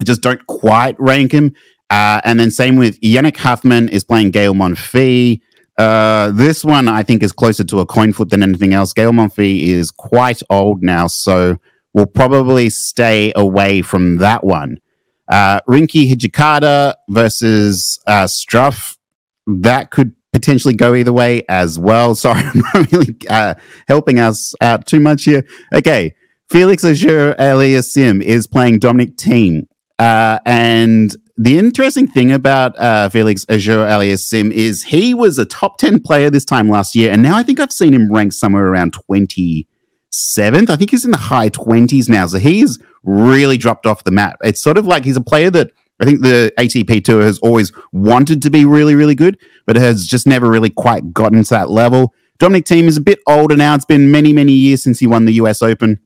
I 0.00 0.04
just 0.04 0.20
don't 0.20 0.44
quite 0.46 0.98
rank 0.98 1.32
him. 1.32 1.54
Uh, 1.90 2.20
and 2.24 2.40
then 2.40 2.50
same 2.50 2.76
with 2.76 2.98
Yannick 3.00 3.36
Hanfmann 3.36 3.90
is 3.90 4.02
playing 4.02 4.30
Gael 4.30 4.54
Monfils. 4.54 5.40
Uh, 5.78 6.30
this 6.30 6.64
one 6.64 6.88
I 6.88 7.02
think 7.02 7.22
is 7.22 7.32
closer 7.32 7.64
to 7.64 7.80
a 7.80 7.86
coin 7.86 8.12
flip 8.12 8.30
than 8.30 8.42
anything 8.42 8.72
else. 8.74 8.92
Gael 8.92 9.12
Monfils 9.12 9.62
is 9.62 9.90
quite 9.90 10.42
old 10.50 10.82
now, 10.82 11.06
so 11.06 11.58
we'll 11.92 12.06
probably 12.06 12.70
stay 12.70 13.32
away 13.36 13.82
from 13.82 14.18
that 14.18 14.42
one. 14.42 14.78
Uh, 15.28 15.60
Rinky 15.68 16.10
Hijikata 16.10 16.94
versus 17.08 18.00
uh, 18.06 18.24
Struff. 18.24 18.96
That 19.46 19.90
could 19.90 20.14
potentially 20.32 20.74
go 20.74 20.94
either 20.94 21.12
way 21.12 21.44
as 21.48 21.78
well. 21.78 22.14
Sorry, 22.14 22.42
I'm 22.42 22.62
not 22.74 22.92
really 22.92 23.16
uh, 23.28 23.54
helping 23.88 24.18
us 24.18 24.54
out 24.60 24.86
too 24.86 25.00
much 25.00 25.24
here. 25.24 25.46
Okay. 25.72 26.14
Felix 26.50 26.84
Auger 26.84 27.34
Aliassime 27.38 28.22
is 28.22 28.46
playing 28.46 28.78
Dominic 28.78 29.16
Thiem. 29.16 29.66
Uh, 29.98 30.38
and 30.44 31.16
the 31.38 31.58
interesting 31.58 32.06
thing 32.06 32.30
about 32.30 32.78
uh, 32.78 33.08
Felix 33.08 33.46
Aliassime 33.46 34.52
is 34.52 34.82
he 34.82 35.14
was 35.14 35.38
a 35.38 35.46
top 35.46 35.78
10 35.78 36.00
player 36.00 36.28
this 36.28 36.44
time 36.44 36.68
last 36.68 36.94
year. 36.94 37.10
And 37.10 37.22
now 37.22 37.36
I 37.36 37.42
think 37.42 37.58
I've 37.58 37.72
seen 37.72 37.94
him 37.94 38.12
ranked 38.12 38.34
somewhere 38.34 38.66
around 38.66 38.92
27th. 38.92 39.66
I 40.68 40.76
think 40.76 40.90
he's 40.90 41.06
in 41.06 41.10
the 41.10 41.16
high 41.16 41.48
20s 41.48 42.08
now. 42.08 42.26
So 42.26 42.38
he's 42.38 42.78
really 43.04 43.56
dropped 43.56 43.86
off 43.86 44.04
the 44.04 44.10
map. 44.10 44.36
It's 44.42 44.62
sort 44.62 44.78
of 44.78 44.86
like 44.86 45.04
he's 45.04 45.16
a 45.16 45.22
player 45.22 45.50
that 45.50 45.72
I 46.00 46.04
think 46.04 46.22
the 46.22 46.52
ATP 46.58 47.04
Tour 47.04 47.22
has 47.22 47.38
always 47.38 47.72
wanted 47.92 48.42
to 48.42 48.50
be 48.50 48.64
really, 48.64 48.94
really 48.94 49.14
good, 49.14 49.38
but 49.66 49.76
has 49.76 50.06
just 50.06 50.26
never 50.26 50.50
really 50.50 50.70
quite 50.70 51.12
gotten 51.12 51.44
to 51.44 51.50
that 51.50 51.70
level. 51.70 52.12
Dominic 52.38 52.64
Thiem 52.64 52.84
is 52.84 52.96
a 52.96 53.00
bit 53.00 53.20
older 53.28 53.56
now. 53.56 53.74
It's 53.74 53.84
been 53.84 54.10
many, 54.10 54.32
many 54.32 54.52
years 54.52 54.82
since 54.82 54.98
he 54.98 55.06
won 55.06 55.26
the 55.26 55.34
US 55.34 55.62
Open, 55.62 56.00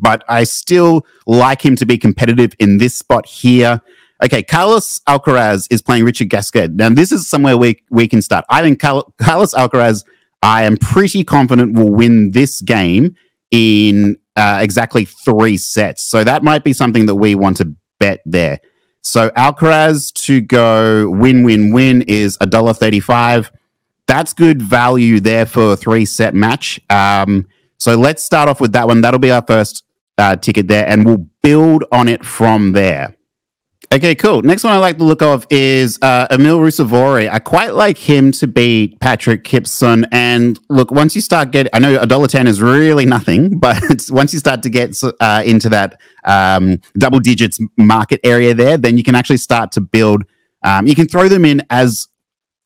but 0.00 0.24
I 0.28 0.44
still 0.44 1.04
like 1.26 1.62
him 1.62 1.76
to 1.76 1.84
be 1.84 1.98
competitive 1.98 2.52
in 2.58 2.78
this 2.78 2.96
spot 2.96 3.26
here. 3.26 3.82
Okay, 4.24 4.42
Carlos 4.42 5.00
Alcaraz 5.08 5.66
is 5.70 5.82
playing 5.82 6.04
Richard 6.04 6.30
Gasquet. 6.30 6.68
Now, 6.68 6.88
this 6.88 7.12
is 7.12 7.28
somewhere 7.28 7.58
we, 7.58 7.82
we 7.90 8.08
can 8.08 8.22
start. 8.22 8.44
I 8.48 8.62
think 8.62 8.80
Carlos 8.80 9.52
Alcaraz, 9.54 10.04
I 10.42 10.62
am 10.62 10.76
pretty 10.76 11.24
confident 11.24 11.74
will 11.74 11.90
win 11.90 12.30
this 12.30 12.62
game 12.62 13.16
in 13.50 14.16
uh, 14.36 14.58
exactly 14.60 15.04
three 15.04 15.56
sets. 15.56 16.02
So 16.02 16.24
that 16.24 16.42
might 16.42 16.64
be 16.64 16.72
something 16.72 17.06
that 17.06 17.14
we 17.14 17.34
want 17.34 17.56
to 17.58 17.74
bet 17.98 18.20
there. 18.24 18.60
So 19.02 19.30
Alcaraz 19.30 20.12
to 20.26 20.40
go 20.40 21.10
win 21.10 21.42
win 21.42 21.72
win 21.72 22.02
is 22.02 22.38
a 22.40 22.46
dollar 22.46 22.72
thirty 22.72 23.00
five. 23.00 23.50
That's 24.06 24.32
good 24.32 24.60
value 24.62 25.20
there 25.20 25.46
for 25.46 25.72
a 25.72 25.76
three 25.76 26.04
set 26.04 26.34
match. 26.34 26.80
Um, 26.90 27.46
so 27.78 27.96
let's 27.96 28.24
start 28.24 28.48
off 28.48 28.60
with 28.60 28.72
that 28.72 28.86
one. 28.86 29.00
That'll 29.00 29.20
be 29.20 29.30
our 29.30 29.44
first 29.46 29.84
uh, 30.18 30.36
ticket 30.36 30.68
there, 30.68 30.86
and 30.88 31.04
we'll 31.04 31.26
build 31.42 31.84
on 31.90 32.08
it 32.08 32.24
from 32.24 32.72
there. 32.72 33.16
Okay, 33.92 34.14
cool. 34.14 34.40
Next 34.40 34.64
one 34.64 34.72
I 34.72 34.78
like 34.78 34.96
the 34.96 35.04
look 35.04 35.20
of 35.20 35.46
is 35.50 35.98
uh, 36.00 36.26
Emil 36.30 36.58
Ruusuvuori. 36.58 37.30
I 37.30 37.38
quite 37.38 37.74
like 37.74 37.98
him 37.98 38.32
to 38.32 38.46
beat 38.46 38.98
Patrick 39.00 39.44
Kypson. 39.44 40.08
And 40.10 40.58
look, 40.70 40.90
once 40.90 41.14
you 41.14 41.20
start 41.20 41.50
getting, 41.50 41.68
I 41.74 41.78
know 41.78 42.00
a 42.00 42.06
dollar 42.06 42.26
ten 42.26 42.46
is 42.46 42.62
really 42.62 43.04
nothing, 43.04 43.58
but 43.60 43.82
once 44.08 44.32
you 44.32 44.38
start 44.38 44.62
to 44.62 44.70
get 44.70 44.98
uh, 45.20 45.42
into 45.44 45.68
that 45.68 46.00
um, 46.24 46.80
double 46.96 47.20
digits 47.20 47.60
market 47.76 48.18
area 48.24 48.54
there, 48.54 48.78
then 48.78 48.96
you 48.96 49.04
can 49.04 49.14
actually 49.14 49.36
start 49.36 49.72
to 49.72 49.82
build. 49.82 50.24
Um, 50.62 50.86
you 50.86 50.94
can 50.94 51.06
throw 51.06 51.28
them 51.28 51.44
in 51.44 51.60
as 51.68 52.08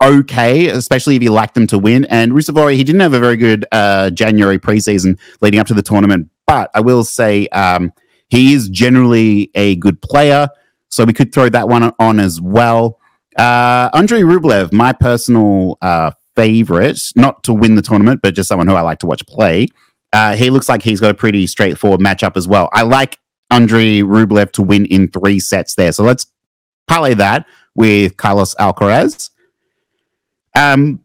okay, 0.01 0.69
especially 0.69 1.17
if 1.17 1.25
you 1.25 1.33
like 1.33 1.55
them 1.55 1.67
to 1.67 1.79
win. 1.79 2.05
And 2.05 2.31
Ruusuvuori, 2.31 2.77
he 2.77 2.85
didn't 2.85 3.01
have 3.01 3.15
a 3.15 3.19
very 3.19 3.37
good 3.37 3.67
uh, 3.73 4.11
January 4.11 4.61
preseason 4.61 5.19
leading 5.41 5.59
up 5.59 5.67
to 5.67 5.75
the 5.75 5.83
tournament, 5.83 6.31
but 6.47 6.71
I 6.73 6.83
will 6.83 7.03
say 7.03 7.49
um, 7.49 7.93
he 8.29 8.55
is 8.55 8.69
generally 8.69 9.51
a 9.57 9.75
good 9.75 10.01
player. 10.01 10.51
So 10.97 11.05
we 11.05 11.13
could 11.13 11.33
throw 11.33 11.49
that 11.51 11.69
one 11.69 11.93
on 11.99 12.19
as 12.19 12.41
well. 12.41 12.99
Uh, 13.37 13.91
Andrei 13.93 14.23
Rublev, 14.23 14.73
my 14.73 14.95
personal 14.95 15.77
uh, 15.83 16.13
favorite, 16.35 16.99
not 17.15 17.45
to 17.45 17.53
win 17.53 17.75
the 17.75 17.83
tournament, 17.83 18.21
but 18.23 18.35
just 18.35 18.49
someone 18.49 18.67
who 18.67 18.75
I 18.75 18.81
like 18.81 18.99
to 19.01 19.07
watch 19.07 19.25
play. 19.27 19.69
Uh, 20.13 20.35
he 20.35 20.49
looks 20.49 20.69
like 20.69 20.83
he's 20.83 21.01
got 21.01 21.11
a 21.11 21.15
pretty 21.15 21.47
straightforward 21.47 22.01
matchup 22.01 22.37
as 22.37 22.49
well. 22.49 22.71
I 22.73 22.83
like 22.83 23.19
Andrei 23.51 24.01
Rublev 24.01 24.53
to 24.53 24.63
win 24.63 24.87
in 24.87 25.09
three 25.09 25.39
sets 25.39 25.75
there. 25.75 25.93
So 25.93 26.03
let's 26.03 26.27
parlay 26.89 27.15
that 27.15 27.47
with 27.75 28.17
Carlos 28.17 28.55
Alcaraz. 28.55 29.31
Um, 30.57 31.01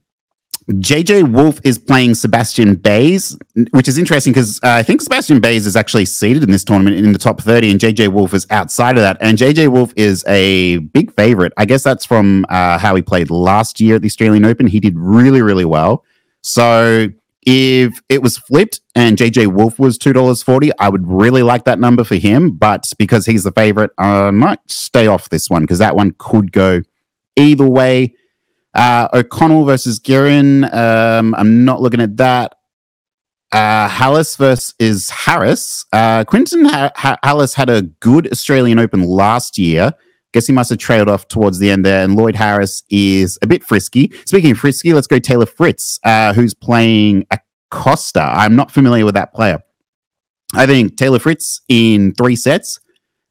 JJ 0.73 1.31
Wolf 1.33 1.59
is 1.63 1.77
playing 1.77 2.15
Sebastian 2.15 2.75
Baez, 2.75 3.37
which 3.71 3.87
is 3.87 3.97
interesting 3.97 4.33
because 4.33 4.59
uh, 4.63 4.69
I 4.69 4.83
think 4.83 5.01
Sebastian 5.01 5.39
Baez 5.39 5.65
is 5.65 5.75
actually 5.75 6.05
seated 6.05 6.43
in 6.43 6.51
this 6.51 6.63
tournament 6.63 6.95
in 6.97 7.11
the 7.13 7.19
top 7.19 7.41
30, 7.41 7.71
and 7.71 7.79
JJ 7.79 8.09
Wolf 8.13 8.33
is 8.33 8.47
outside 8.49 8.97
of 8.97 9.01
that. 9.01 9.17
And 9.21 9.37
JJ 9.37 9.69
Wolf 9.71 9.93
is 9.95 10.23
a 10.27 10.77
big 10.77 11.13
favorite. 11.15 11.53
I 11.57 11.65
guess 11.65 11.83
that's 11.83 12.05
from 12.05 12.45
uh, 12.49 12.77
how 12.77 12.95
he 12.95 13.01
played 13.01 13.29
last 13.29 13.79
year 13.81 13.95
at 13.95 14.01
the 14.01 14.07
Australian 14.07 14.45
Open. 14.45 14.67
He 14.67 14.79
did 14.79 14.97
really, 14.97 15.41
really 15.41 15.65
well. 15.65 16.03
So 16.41 17.07
If 17.43 18.01
it 18.07 18.21
was 18.21 18.37
flipped 18.37 18.81
and 18.93 19.17
JJ 19.17 19.47
Wolf 19.53 19.79
was 19.79 19.97
$2.40, 19.97 20.71
I 20.79 20.89
would 20.89 21.07
really 21.07 21.41
like 21.41 21.63
that 21.65 21.79
number 21.79 22.03
for 22.03 22.15
him. 22.15 22.51
But 22.51 22.91
because 22.99 23.25
he's 23.25 23.43
the 23.43 23.51
favorite, 23.51 23.91
I 23.97 24.29
might 24.31 24.59
stay 24.67 25.07
off 25.07 25.29
this 25.29 25.49
one 25.49 25.63
because 25.63 25.79
that 25.79 25.95
one 25.95 26.13
could 26.19 26.51
go 26.51 26.81
either 27.35 27.67
way. 27.67 28.13
Uh, 28.73 29.07
O'Connell 29.13 29.65
versus 29.65 29.99
Guerin. 29.99 30.63
Um, 30.73 31.35
I'm 31.35 31.65
not 31.65 31.81
looking 31.81 32.01
at 32.01 32.17
that. 32.17 32.55
Uh, 33.51 33.89
Halys 33.89 34.37
versus 34.37 35.09
Harris. 35.09 35.85
Uh, 35.91 36.23
Quentin 36.23 36.63
ha- 36.65 36.91
ha- 36.95 37.17
Halys 37.23 37.53
had 37.55 37.69
a 37.69 37.81
good 37.81 38.31
Australian 38.31 38.79
Open 38.79 39.03
last 39.03 39.57
year. 39.57 39.93
Guess 40.33 40.47
he 40.47 40.53
must 40.53 40.69
have 40.69 40.79
trailed 40.79 41.09
off 41.09 41.27
towards 41.27 41.59
the 41.59 41.69
end 41.69 41.85
there. 41.85 42.03
And 42.05 42.15
Lloyd 42.15 42.37
Harris 42.37 42.83
is 42.89 43.37
a 43.41 43.47
bit 43.47 43.63
frisky. 43.65 44.13
Speaking 44.25 44.51
of 44.51 44.57
frisky, 44.57 44.93
let's 44.93 45.07
go 45.07 45.19
Taylor 45.19 45.45
Fritz, 45.45 45.99
uh, 46.05 46.33
who's 46.33 46.53
playing 46.53 47.25
Acosta. 47.29 48.21
I'm 48.21 48.55
not 48.55 48.71
familiar 48.71 49.03
with 49.03 49.15
that 49.15 49.33
player. 49.33 49.61
I 50.53 50.65
think 50.65 50.95
Taylor 50.95 51.19
Fritz 51.19 51.61
in 51.67 52.13
three 52.13 52.37
sets. 52.37 52.79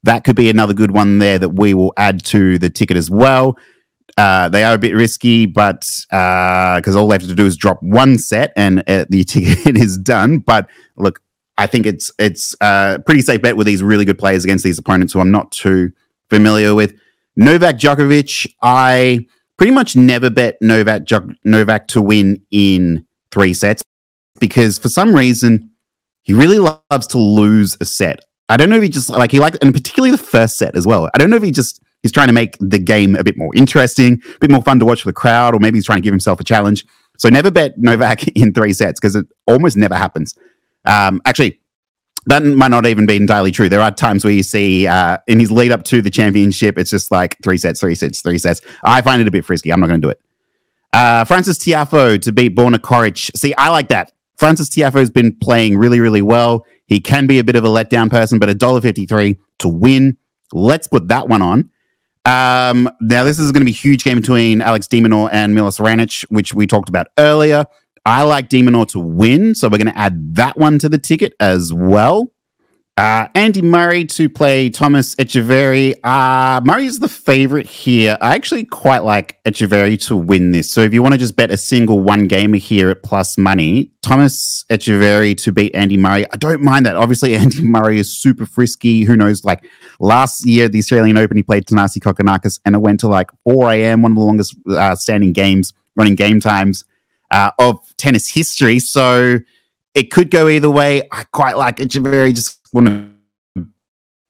That 0.03 0.25
could 0.25 0.37
be 0.37 0.51
another 0.51 0.75
good 0.75 0.91
one 0.91 1.19
there 1.19 1.39
that 1.39 1.51
we 1.51 1.73
will 1.73 1.95
add 1.97 2.23
to 2.27 2.59
the 2.59 2.69
ticket 2.71 2.99
as 2.99 3.11
well. 3.11 3.57
Uh, 4.21 4.51
they 4.51 4.65
are 4.65 4.75
a 4.75 4.79
bit 4.79 4.95
risky, 4.95 5.47
but 5.47 5.81
because 6.11 6.95
uh, 6.95 7.01
all 7.01 7.09
they 7.09 7.15
have 7.15 7.23
to 7.23 7.35
do 7.35 7.47
is 7.47 7.57
drop 7.57 7.83
one 7.83 8.19
set 8.19 8.53
and 8.55 8.81
uh, 8.87 9.07
the 9.09 9.25
ticket 9.25 9.79
is 9.79 9.97
done. 9.97 10.41
But 10.41 10.69
look, 10.97 11.23
I 11.57 11.67
think 11.67 11.87
it's 11.87 12.13
it's 12.19 12.55
a 12.61 12.65
uh, 12.65 12.99
pretty 12.99 13.23
safe 13.23 13.41
bet 13.41 13.57
with 13.57 13.67
these 13.67 13.83
really 13.83 14.05
good 14.05 14.19
players 14.19 14.45
against 14.45 14.63
these 14.63 14.79
opponents 14.79 15.15
who 15.15 15.21
I'm 15.21 15.31
not 15.31 15.51
too 15.53 15.91
familiar 16.29 16.75
with. 16.75 17.01
Novak 17.37 17.77
Djokovic, 17.77 18.53
I 18.61 19.27
pretty 19.57 19.73
much 19.73 19.97
never 19.97 20.29
bet 20.29 20.59
Novak 20.61 21.09
Novak 21.45 21.89
to 21.89 22.03
win 22.03 22.43
in 22.51 23.07
three 23.33 23.55
sets 23.55 23.83
because 24.39 24.79
for 24.79 24.91
some 24.91 25.15
reason 25.15 25.71
he 26.25 26.35
really 26.35 26.59
loves 26.59 27.07
to 27.07 27.17
lose 27.17 27.75
a 27.81 27.87
set. 27.87 28.21
I 28.51 28.59
don't 28.59 28.69
know 28.69 28.77
if 28.77 28.83
he 28.83 28.91
just 28.91 29.09
like 29.09 29.31
he 29.31 29.41
likes, 29.41 29.57
and 29.63 29.73
particularly 29.73 30.11
the 30.11 30.23
first 30.23 30.59
set 30.59 30.77
as 30.77 30.87
well. 30.87 31.09
I 31.15 31.17
don't 31.17 31.31
know 31.31 31.37
if 31.37 31.43
he 31.43 31.53
just 31.53 31.81
he's 32.03 32.13
trying 32.13 32.29
to 32.29 32.33
make 32.33 32.57
the 32.61 32.79
game 32.79 33.17
a 33.17 33.25
bit 33.25 33.37
more 33.37 33.55
interesting, 33.55 34.21
a 34.35 34.39
bit 34.39 34.51
more 34.51 34.63
fun 34.63 34.79
to 34.81 34.85
watch 34.85 35.03
for 35.03 35.09
the 35.09 35.15
crowd, 35.15 35.55
or 35.55 35.61
maybe 35.61 35.79
he's 35.79 35.87
trying 35.87 35.99
to 35.99 36.03
give 36.03 36.13
himself 36.13 36.41
a 36.41 36.45
challenge. 36.45 36.85
So 37.19 37.29
never 37.29 37.51
bet 37.51 37.79
Novak 37.79 38.29
in 38.37 38.53
three 38.53 38.73
sets 38.73 38.99
because 39.01 39.17
it 39.17 39.27
almost 39.47 39.77
never 39.77 39.95
happens. 39.95 40.37
Um, 40.85 41.21
actually, 41.25 41.61
that 42.27 42.43
might 42.45 42.69
not 42.69 42.87
even 42.87 43.07
be 43.07 43.17
entirely 43.17 43.51
true. 43.51 43.69
There 43.69 43.81
are 43.81 43.91
times 43.91 44.25
where 44.25 44.33
you 44.33 44.43
see 44.43 44.87
uh, 44.87 45.19
in 45.27 45.41
his 45.41 45.51
lead 45.51 45.73
up 45.73 45.85
to 45.85 46.03
the 46.03 46.11
championship, 46.11 46.79
it's 46.79 46.91
just 46.91 47.11
like 47.11 47.37
three 47.43 47.57
sets, 47.57 47.81
three 47.81 47.95
sets, 47.95 48.21
three 48.21 48.39
sets. 48.39 48.61
I 48.83 49.01
find 49.03 49.23
it 49.23 49.29
a 49.29 49.31
bit 49.31 49.45
frisky. 49.45 49.73
I'm 49.73 49.81
not 49.81 49.89
going 49.89 50.01
to 50.01 50.07
do 50.07 50.11
it. 50.11 50.21
Uh, 50.93 51.25
Francis 51.25 51.59
Tiafoe 51.59 52.21
to 52.23 52.33
beat 52.33 52.57
Borna 52.57 52.79
Coric. 52.79 53.37
See, 53.37 53.55
I 53.55 53.69
like 53.71 53.89
that. 53.89 54.13
Francis 54.37 54.69
Tiafoe 54.69 55.01
has 55.01 55.11
been 55.11 55.37
playing 55.37 55.77
really, 55.77 56.01
really 56.01 56.23
well. 56.23 56.67
He 56.87 57.01
can 57.01 57.27
be 57.27 57.39
a 57.39 57.45
bit 57.45 57.57
of 57.57 57.65
a 57.65 57.69
letdown 57.69 58.11
person, 58.11 58.39
but 58.39 58.49
$1.53 58.49 59.39
to 59.59 59.69
win. 59.69 60.17
Let's 60.53 60.89
put 60.89 61.09
that 61.09 61.29
one 61.29 61.43
on. 61.43 61.71
Um, 62.25 62.91
now, 63.01 63.25
this 63.25 63.39
is 63.39 63.51
going 63.53 63.61
to 63.61 63.65
be 63.65 63.71
a 63.71 63.75
huge 63.75 64.05
game 64.05 64.21
between 64.21 64.61
Alex 64.61 64.87
de 64.87 65.01
Minaur 65.01 65.31
and 65.33 65.55
Milos 65.55 65.79
Raonic, 65.79 66.23
which 66.31 66.53
we 66.55 66.67
talked 66.67 66.89
about 66.89 67.09
earlier. 67.19 67.65
I 68.05 68.23
like 68.23 68.49
de 68.49 68.63
Minaur 68.63 68.87
to 68.89 69.01
win, 69.01 69.55
so 69.55 69.69
we're 69.69 69.79
going 69.79 69.93
to 69.93 69.99
add 69.99 70.35
that 70.37 70.57
one 70.57 70.79
to 70.81 70.89
the 70.89 70.99
ticket 70.99 71.35
as 71.41 71.73
well. 71.73 72.33
Uh, 73.01 73.27
Andy 73.35 73.63
Murray 73.63 74.05
to 74.05 74.29
play 74.29 74.69
Thomas 74.69 75.15
Etcheverry. 75.15 75.95
Uh, 76.05 76.61
Murray 76.63 76.85
is 76.85 76.99
the 76.99 77.09
favorite 77.09 77.67
here. 77.67 78.19
I 78.21 78.35
actually 78.35 78.67
quite 78.67 79.05
like 79.05 79.43
Etcheverry 79.45 79.99
to 80.09 80.17
win 80.19 80.53
this. 80.53 80.71
So 80.71 80.83
if 80.83 80.93
you 80.93 81.03
want 81.03 81.15
to 81.15 81.19
just 81.19 81.35
bet 81.35 81.51
a 81.51 81.57
single 81.57 82.01
one 82.01 82.29
gamer 82.29 82.59
here 82.59 82.91
at 82.91 83.03
plus 83.03 83.39
money, 83.39 83.91
Thomas 84.03 84.67
Etcheverry 84.69 85.35
to 85.45 85.51
beat 85.51 85.75
Andy 85.75 85.97
Murray. 85.97 86.27
I 86.31 86.37
don't 86.37 86.61
mind 86.61 86.85
that. 86.85 86.95
Obviously, 86.95 87.35
Andy 87.37 87.63
Murray 87.63 87.99
is 87.99 88.13
super 88.13 88.45
frisky. 88.45 89.05
Who 89.05 89.17
knows? 89.17 89.47
Like 89.47 89.65
last 89.99 90.45
year, 90.45 90.69
the 90.69 90.81
Australian 90.81 91.17
Open, 91.17 91.39
he 91.39 91.43
played 91.43 91.65
Thanasi 91.65 92.01
Kokkinakis 92.01 92.61
and 92.67 92.75
it 92.75 92.81
went 92.81 93.01
to 93.01 93.09
like 93.09 93.31
4 93.45 93.73
a.m., 93.73 94.03
one 94.03 94.13
of 94.13 94.19
the 94.19 94.25
longest 94.25 94.55
uh, 94.69 94.95
standing 94.95 95.33
games, 95.33 95.73
running 95.97 96.17
game 96.17 96.39
times 96.39 96.85
uh, 97.31 97.51
of 97.59 97.79
tennis 97.97 98.29
history. 98.29 98.79
So 98.79 99.39
it 99.95 100.11
could 100.11 100.31
go 100.31 100.49
either 100.49 100.71
way. 100.71 101.09
I 101.11 101.25
quite 101.33 101.57
like 101.57 101.79
Etcheverry 101.79 102.35
just 102.35 102.60
want 102.73 102.89
to 102.89 103.67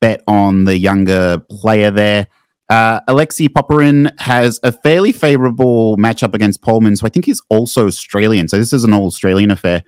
bet 0.01 0.23
on 0.27 0.65
the 0.65 0.77
younger 0.77 1.39
player 1.51 1.91
there. 1.91 2.27
Uh, 2.69 3.01
Alexei 3.09 3.49
Popyrin 3.49 4.19
has 4.21 4.61
a 4.63 4.71
fairly 4.71 5.11
favorable 5.11 5.97
matchup 5.97 6.35
against 6.35 6.63
Poulman, 6.63 6.97
so 6.97 7.07
I 7.07 7.11
think 7.11 7.25
he's 7.25 7.43
also 7.51 7.87
Australian. 7.87 8.49
So 8.49 8.59
this 8.59 8.73
is 8.73 8.85
an 8.85 8.93
all 8.93 9.07
Australian 9.07 9.51
affair. 9.51 9.83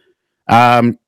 Um, 0.48 0.98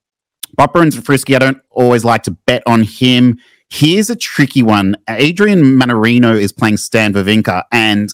Popyrin's 0.56 0.96
frisky. 0.96 1.34
I 1.34 1.40
don't 1.40 1.60
always 1.70 2.04
like 2.04 2.22
to 2.24 2.30
bet 2.46 2.62
on 2.66 2.82
him. 2.82 3.38
Here's 3.70 4.08
a 4.08 4.14
tricky 4.14 4.62
one. 4.62 4.96
Adrian 5.08 5.62
Mannarino 5.62 6.40
is 6.40 6.52
playing 6.52 6.76
Stan 6.76 7.12
Wawrinka, 7.12 7.64
and 7.72 8.08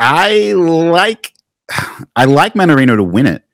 I 0.00 0.52
like 0.54 1.32
I 2.16 2.24
like 2.24 2.54
Mannarino 2.54 2.96
to 2.96 3.04
win 3.04 3.26
it. 3.26 3.44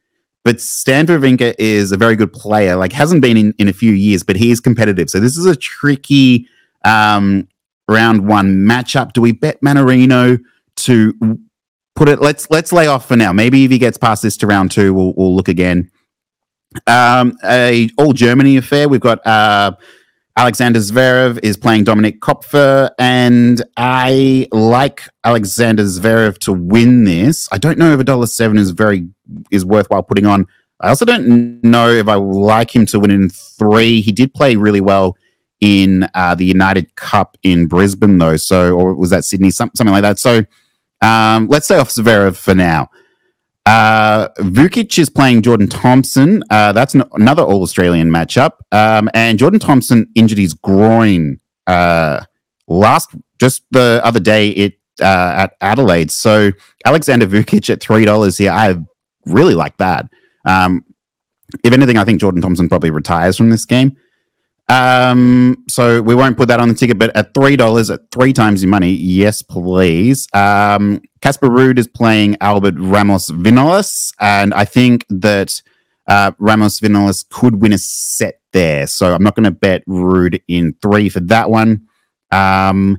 But 0.44 0.60
Stan 0.60 1.06
Wawrinka 1.06 1.54
is 1.58 1.92
a 1.92 1.96
very 1.96 2.16
good 2.16 2.32
player. 2.32 2.76
Like 2.76 2.92
hasn't 2.92 3.20
been 3.20 3.36
in, 3.36 3.54
in 3.58 3.68
a 3.68 3.72
few 3.72 3.92
years, 3.92 4.22
but 4.22 4.36
he 4.36 4.50
is 4.50 4.60
competitive. 4.60 5.10
So 5.10 5.20
this 5.20 5.36
is 5.36 5.44
a 5.44 5.54
tricky 5.54 6.48
um, 6.84 7.46
round 7.88 8.26
one 8.26 8.56
matchup. 8.56 9.12
Do 9.12 9.20
we 9.20 9.32
bet 9.32 9.60
Mannarino 9.60 10.40
to 10.76 11.38
put 11.94 12.08
it? 12.08 12.20
Let's 12.20 12.50
let's 12.50 12.72
lay 12.72 12.86
off 12.86 13.06
for 13.06 13.16
now. 13.16 13.32
Maybe 13.32 13.64
if 13.64 13.70
he 13.70 13.78
gets 13.78 13.98
past 13.98 14.22
this 14.22 14.36
to 14.38 14.46
round 14.46 14.70
two, 14.70 14.94
we'll, 14.94 15.12
we'll 15.16 15.36
look 15.36 15.48
again. 15.48 15.90
Um, 16.86 17.36
a 17.44 17.90
all 17.98 18.12
Germany 18.12 18.56
affair. 18.56 18.88
We've 18.88 19.00
got 19.00 19.26
uh, 19.26 19.72
Alexander 20.36 20.78
Zverev 20.78 21.38
is 21.42 21.56
playing 21.56 21.84
Dominik 21.84 22.20
Koepfer, 22.20 22.90
and 22.98 23.62
I 23.76 24.48
like 24.52 25.02
Alexander 25.24 25.82
Zverev 25.82 26.38
to 26.38 26.52
win 26.52 27.04
this. 27.04 27.48
I 27.52 27.58
don't 27.58 27.78
know 27.78 27.92
if 27.92 28.00
a 28.00 28.04
dollar 28.04 28.26
seven 28.26 28.56
is 28.56 28.70
very 28.70 29.08
is 29.50 29.64
worthwhile 29.64 30.02
putting 30.02 30.26
on. 30.26 30.46
I 30.80 30.88
also 30.88 31.04
don't 31.04 31.62
know 31.62 31.90
if 31.90 32.08
I 32.08 32.14
like 32.14 32.74
him 32.74 32.86
to 32.86 33.00
win 33.00 33.10
in 33.10 33.28
three. 33.28 34.00
He 34.00 34.12
did 34.12 34.32
play 34.32 34.56
really 34.56 34.80
well 34.80 35.16
in 35.60 36.08
uh, 36.14 36.34
the 36.34 36.46
United 36.46 36.94
Cup 36.94 37.36
in 37.42 37.66
Brisbane, 37.66 38.16
though. 38.16 38.36
So, 38.36 38.74
or 38.76 38.94
was 38.94 39.10
that 39.10 39.24
Sydney? 39.24 39.50
Some, 39.50 39.70
something 39.74 39.92
like 39.92 40.02
that. 40.02 40.18
So, 40.18 40.42
um, 41.02 41.48
let's 41.48 41.66
stay 41.66 41.78
off 41.78 41.90
Zverev 41.90 42.36
for 42.36 42.54
now. 42.54 42.88
Uh, 43.70 44.28
Vukic 44.38 44.98
is 44.98 45.08
playing 45.08 45.42
Jordan 45.42 45.68
Thompson. 45.68 46.42
Uh, 46.50 46.72
that's 46.72 46.92
an, 46.96 47.04
another 47.12 47.44
All 47.44 47.62
Australian 47.62 48.10
matchup. 48.10 48.52
Um, 48.72 49.08
and 49.14 49.38
Jordan 49.38 49.60
Thompson 49.60 50.08
injured 50.16 50.38
his 50.38 50.54
groin 50.54 51.38
uh, 51.68 52.24
last, 52.66 53.14
just 53.38 53.62
the 53.70 54.00
other 54.02 54.18
day 54.18 54.48
it 54.48 54.74
uh, 55.00 55.34
at 55.44 55.52
Adelaide. 55.60 56.10
So 56.10 56.50
Alexander 56.84 57.28
Vukic 57.28 57.70
at 57.70 57.80
three 57.80 58.04
dollars 58.04 58.38
here. 58.38 58.50
I 58.50 58.74
really 59.24 59.54
like 59.54 59.76
that. 59.76 60.06
Um, 60.44 60.84
if 61.62 61.72
anything, 61.72 61.96
I 61.96 62.04
think 62.04 62.20
Jordan 62.20 62.42
Thompson 62.42 62.68
probably 62.68 62.90
retires 62.90 63.36
from 63.36 63.50
this 63.50 63.64
game. 63.64 63.96
Um, 64.70 65.64
so 65.68 66.00
we 66.00 66.14
won't 66.14 66.36
put 66.36 66.46
that 66.46 66.60
on 66.60 66.68
the 66.68 66.74
ticket, 66.74 66.96
but 66.96 67.14
at 67.16 67.34
three 67.34 67.56
dollars, 67.56 67.90
at 67.90 68.08
three 68.12 68.32
times 68.32 68.62
your 68.62 68.70
money, 68.70 68.92
yes, 68.92 69.42
please. 69.42 70.28
Um, 70.32 71.02
Casper 71.20 71.48
Ruud 71.48 71.76
is 71.76 71.88
playing 71.88 72.36
Albert 72.40 72.76
Ramos 72.78 73.30
Vinolas, 73.30 74.14
and 74.20 74.54
I 74.54 74.64
think 74.64 75.04
that 75.10 75.60
uh, 76.06 76.30
Ramos 76.38 76.78
Vinolas 76.78 77.28
could 77.28 77.60
win 77.60 77.72
a 77.72 77.78
set 77.78 78.40
there. 78.52 78.86
So 78.86 79.12
I'm 79.12 79.24
not 79.24 79.34
going 79.34 79.44
to 79.44 79.50
bet 79.50 79.84
Ruud 79.86 80.40
in 80.46 80.76
three 80.80 81.08
for 81.08 81.20
that 81.20 81.50
one. 81.50 81.88
Um, 82.30 82.98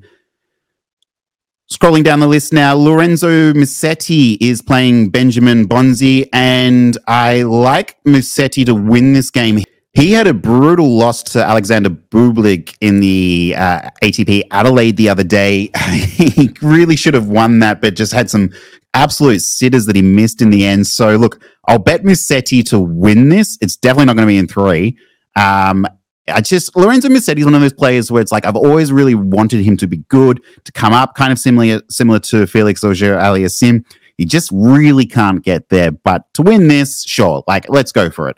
Scrolling 1.71 2.03
down 2.03 2.19
the 2.19 2.27
list 2.27 2.51
now, 2.51 2.75
Lorenzo 2.75 3.53
Musetti 3.53 4.37
is 4.41 4.61
playing 4.61 5.07
Benjamin 5.09 5.69
Bonzi, 5.69 6.27
and 6.33 6.97
I 7.07 7.43
like 7.43 7.95
Musetti 8.03 8.65
to 8.65 8.75
win 8.75 9.13
this 9.13 9.31
game. 9.31 9.63
He 9.93 10.13
had 10.13 10.25
a 10.25 10.33
brutal 10.33 10.87
loss 10.95 11.21
to 11.23 11.43
Alexander 11.43 11.89
Bublik 11.89 12.75
in 12.79 13.01
the 13.01 13.55
uh, 13.57 13.89
ATP 14.01 14.43
Adelaide 14.49 14.95
the 14.95 15.09
other 15.09 15.23
day. 15.23 15.69
he 15.91 16.49
really 16.61 16.95
should 16.95 17.13
have 17.13 17.27
won 17.27 17.59
that, 17.59 17.81
but 17.81 17.95
just 17.95 18.13
had 18.13 18.29
some 18.29 18.51
absolute 18.93 19.41
sitters 19.41 19.85
that 19.87 19.97
he 19.97 20.01
missed 20.01 20.41
in 20.41 20.49
the 20.49 20.65
end. 20.65 20.87
So, 20.87 21.17
look, 21.17 21.41
I'll 21.67 21.79
bet 21.79 22.03
Musetti 22.03 22.63
to 22.69 22.79
win 22.79 23.27
this. 23.29 23.57
It's 23.59 23.75
definitely 23.75 24.05
not 24.05 24.15
going 24.15 24.27
to 24.27 24.31
be 24.31 24.37
in 24.37 24.47
three. 24.47 24.97
Um, 25.35 25.85
I 26.27 26.39
just 26.39 26.75
Lorenzo 26.75 27.09
Musetti 27.09 27.39
is 27.39 27.45
one 27.45 27.55
of 27.55 27.61
those 27.61 27.73
players 27.73 28.11
where 28.11 28.21
it's 28.21 28.31
like 28.31 28.45
I've 28.45 28.55
always 28.55 28.91
really 28.91 29.15
wanted 29.15 29.65
him 29.65 29.75
to 29.77 29.87
be 29.87 29.97
good, 30.07 30.41
to 30.63 30.71
come 30.71 30.93
up, 30.93 31.15
kind 31.15 31.33
of 31.33 31.39
similar 31.39 31.81
similar 31.89 32.19
to 32.19 32.47
Felix 32.47 32.83
Auger 32.83 33.17
Aliassime. 33.17 33.83
He 34.17 34.25
just 34.25 34.49
really 34.53 35.05
can't 35.05 35.43
get 35.43 35.69
there. 35.69 35.91
But 35.91 36.31
to 36.35 36.43
win 36.43 36.67
this, 36.67 37.03
sure, 37.03 37.43
like 37.47 37.67
let's 37.69 37.91
go 37.91 38.09
for 38.09 38.29
it. 38.29 38.37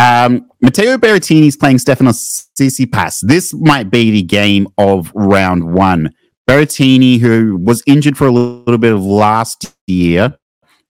Um, 0.00 0.48
Matteo 0.62 0.96
Berrettini 0.96 1.48
is 1.48 1.58
playing 1.58 1.76
Stefanos 1.76 2.48
Tsitsipas. 2.58 3.20
This 3.20 3.52
might 3.52 3.90
be 3.90 4.10
the 4.10 4.22
game 4.22 4.66
of 4.78 5.12
round 5.14 5.74
one. 5.74 6.14
Berrettini, 6.48 7.18
who 7.20 7.58
was 7.62 7.82
injured 7.86 8.16
for 8.16 8.26
a 8.26 8.30
little 8.30 8.78
bit 8.78 8.94
of 8.94 9.02
last 9.02 9.76
year, 9.86 10.38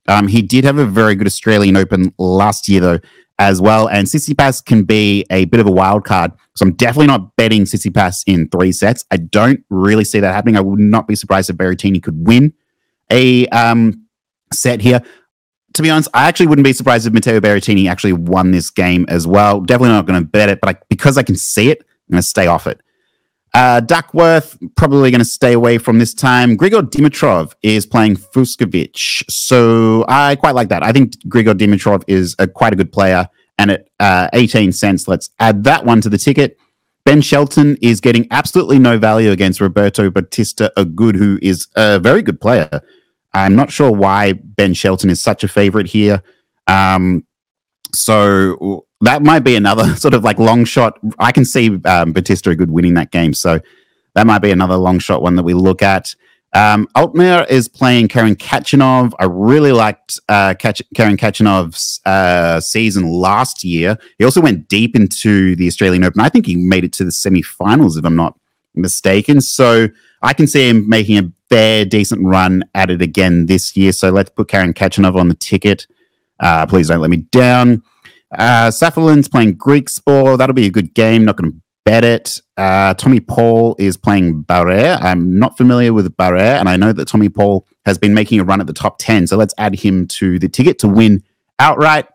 um, 0.06 0.28
he 0.28 0.42
did 0.42 0.62
have 0.62 0.78
a 0.78 0.86
very 0.86 1.16
good 1.16 1.26
Australian 1.26 1.76
Open 1.76 2.14
last 2.18 2.68
year, 2.68 2.80
though, 2.80 2.98
as 3.40 3.60
well. 3.60 3.88
And 3.88 4.06
Tsitsipas 4.06 4.64
can 4.64 4.84
be 4.84 5.26
a 5.28 5.44
bit 5.46 5.58
of 5.58 5.66
a 5.66 5.72
wild 5.72 6.04
card. 6.04 6.30
So 6.54 6.64
I'm 6.64 6.74
definitely 6.74 7.08
not 7.08 7.34
betting 7.34 7.64
Tsitsipas 7.64 8.22
in 8.28 8.48
three 8.48 8.70
sets. 8.70 9.04
I 9.10 9.16
don't 9.16 9.64
really 9.70 10.04
see 10.04 10.20
that 10.20 10.32
happening. 10.32 10.56
I 10.56 10.60
would 10.60 10.78
not 10.78 11.08
be 11.08 11.16
surprised 11.16 11.50
if 11.50 11.56
Berrettini 11.56 12.00
could 12.00 12.28
win 12.28 12.52
a 13.10 13.48
um, 13.48 14.06
set 14.52 14.80
here. 14.80 15.02
To 15.80 15.82
be 15.82 15.88
honest, 15.88 16.10
I 16.12 16.28
actually 16.28 16.48
wouldn't 16.48 16.66
be 16.66 16.74
surprised 16.74 17.06
if 17.06 17.14
Matteo 17.14 17.40
Berrettini 17.40 17.88
actually 17.88 18.12
won 18.12 18.50
this 18.50 18.68
game 18.68 19.06
as 19.08 19.26
well. 19.26 19.62
Definitely 19.62 19.94
not 19.94 20.04
going 20.04 20.20
to 20.20 20.26
bet 20.26 20.50
it, 20.50 20.60
but 20.60 20.76
I, 20.76 20.78
because 20.90 21.16
I 21.16 21.22
can 21.22 21.36
see 21.36 21.70
it, 21.70 21.78
I'm 21.80 22.12
going 22.12 22.20
to 22.20 22.28
stay 22.28 22.46
off 22.46 22.66
it. 22.66 22.82
Uh, 23.54 23.80
Duckworth, 23.80 24.58
probably 24.76 25.10
going 25.10 25.20
to 25.20 25.24
stay 25.24 25.54
away 25.54 25.78
from 25.78 25.98
this 25.98 26.12
time. 26.12 26.58
Grigor 26.58 26.82
Dimitrov 26.82 27.54
is 27.62 27.86
playing 27.86 28.16
Fucsovics. 28.16 29.24
So 29.30 30.04
I 30.06 30.36
quite 30.36 30.54
like 30.54 30.68
that. 30.68 30.82
I 30.82 30.92
think 30.92 31.14
Grigor 31.28 31.54
Dimitrov 31.54 32.04
is 32.06 32.36
a, 32.38 32.46
quite 32.46 32.74
a 32.74 32.76
good 32.76 32.92
player. 32.92 33.26
And 33.56 33.70
at 33.70 33.88
uh, 33.98 34.28
18 34.34 34.72
cents, 34.72 35.08
let's 35.08 35.30
add 35.38 35.64
that 35.64 35.86
one 35.86 36.02
to 36.02 36.10
the 36.10 36.18
ticket. 36.18 36.58
Ben 37.06 37.22
Shelton 37.22 37.78
is 37.80 38.02
getting 38.02 38.26
absolutely 38.30 38.78
no 38.78 38.98
value 38.98 39.30
against 39.30 39.62
Roberto 39.62 40.10
Bautista 40.10 40.70
Agut, 40.76 41.16
who 41.16 41.38
is 41.40 41.68
a 41.74 41.98
very 41.98 42.20
good 42.20 42.38
player. 42.38 42.82
I'm 43.32 43.54
not 43.54 43.70
sure 43.70 43.90
why 43.90 44.32
Ben 44.32 44.74
Shelton 44.74 45.10
is 45.10 45.22
such 45.22 45.44
a 45.44 45.48
favorite 45.48 45.86
here. 45.86 46.22
Um, 46.66 47.26
so 47.94 48.86
that 49.00 49.22
might 49.22 49.40
be 49.40 49.56
another 49.56 49.94
sort 49.96 50.14
of 50.14 50.24
like 50.24 50.38
long 50.38 50.64
shot. 50.64 50.98
I 51.18 51.32
can 51.32 51.44
see 51.44 51.80
um, 51.84 52.12
Bautista 52.12 52.50
Agut 52.50 52.70
winning 52.70 52.94
that 52.94 53.10
game. 53.10 53.34
So 53.34 53.60
that 54.14 54.26
might 54.26 54.40
be 54.40 54.50
another 54.50 54.76
long 54.76 54.98
shot 54.98 55.22
one 55.22 55.36
that 55.36 55.42
we 55.42 55.54
look 55.54 55.82
at. 55.82 56.14
Um, 56.52 56.88
Altmaier 56.96 57.48
is 57.48 57.68
playing 57.68 58.08
Karen 58.08 58.34
Khachanov. 58.34 59.12
I 59.20 59.26
really 59.26 59.70
liked 59.70 60.18
uh, 60.28 60.54
Karen 60.54 61.16
Khachanov's 61.16 62.00
uh, 62.04 62.58
season 62.60 63.08
last 63.08 63.62
year. 63.62 63.96
He 64.18 64.24
also 64.24 64.40
went 64.40 64.68
deep 64.68 64.96
into 64.96 65.54
the 65.54 65.68
Australian 65.68 66.02
Open. 66.02 66.20
I 66.20 66.28
think 66.28 66.46
he 66.46 66.56
made 66.56 66.82
it 66.82 66.92
to 66.94 67.04
the 67.04 67.12
semi-finals, 67.12 67.96
if 67.96 68.04
I'm 68.04 68.16
not 68.16 68.36
mistaken. 68.74 69.40
So 69.40 69.88
I 70.22 70.32
can 70.32 70.48
see 70.48 70.68
him 70.68 70.88
making 70.88 71.18
a 71.18 71.32
fair, 71.50 71.84
decent 71.84 72.24
run 72.24 72.64
at 72.74 72.90
it 72.90 73.02
again 73.02 73.46
this 73.46 73.76
year. 73.76 73.92
So 73.92 74.10
let's 74.10 74.30
put 74.30 74.48
Karen 74.48 74.72
Khachanov 74.72 75.16
on 75.16 75.28
the 75.28 75.34
ticket. 75.34 75.86
Uh, 76.38 76.66
please 76.66 76.88
don't 76.88 77.00
let 77.00 77.10
me 77.10 77.18
down. 77.18 77.82
Uh, 78.32 78.68
Safiullin's 78.68 79.28
playing 79.28 79.56
Griekspoor. 79.56 80.38
That'll 80.38 80.54
be 80.54 80.66
a 80.66 80.70
good 80.70 80.94
game. 80.94 81.24
Not 81.24 81.36
going 81.36 81.52
to 81.52 81.60
bet 81.84 82.04
it. 82.04 82.40
Uh, 82.56 82.94
Tommy 82.94 83.20
Paul 83.20 83.74
is 83.78 83.96
playing 83.96 84.44
Barrere. 84.44 84.98
I'm 85.02 85.38
not 85.38 85.56
familiar 85.56 85.92
with 85.92 86.16
Barrere, 86.16 86.58
and 86.58 86.68
I 86.68 86.76
know 86.76 86.92
that 86.92 87.08
Tommy 87.08 87.28
Paul 87.28 87.66
has 87.84 87.98
been 87.98 88.14
making 88.14 88.40
a 88.40 88.44
run 88.44 88.60
at 88.60 88.66
the 88.66 88.72
top 88.72 88.98
10. 88.98 89.26
So 89.26 89.36
let's 89.36 89.54
add 89.58 89.74
him 89.74 90.06
to 90.08 90.38
the 90.38 90.48
ticket 90.48 90.78
to 90.80 90.88
win 90.88 91.22
outright. 91.58 92.06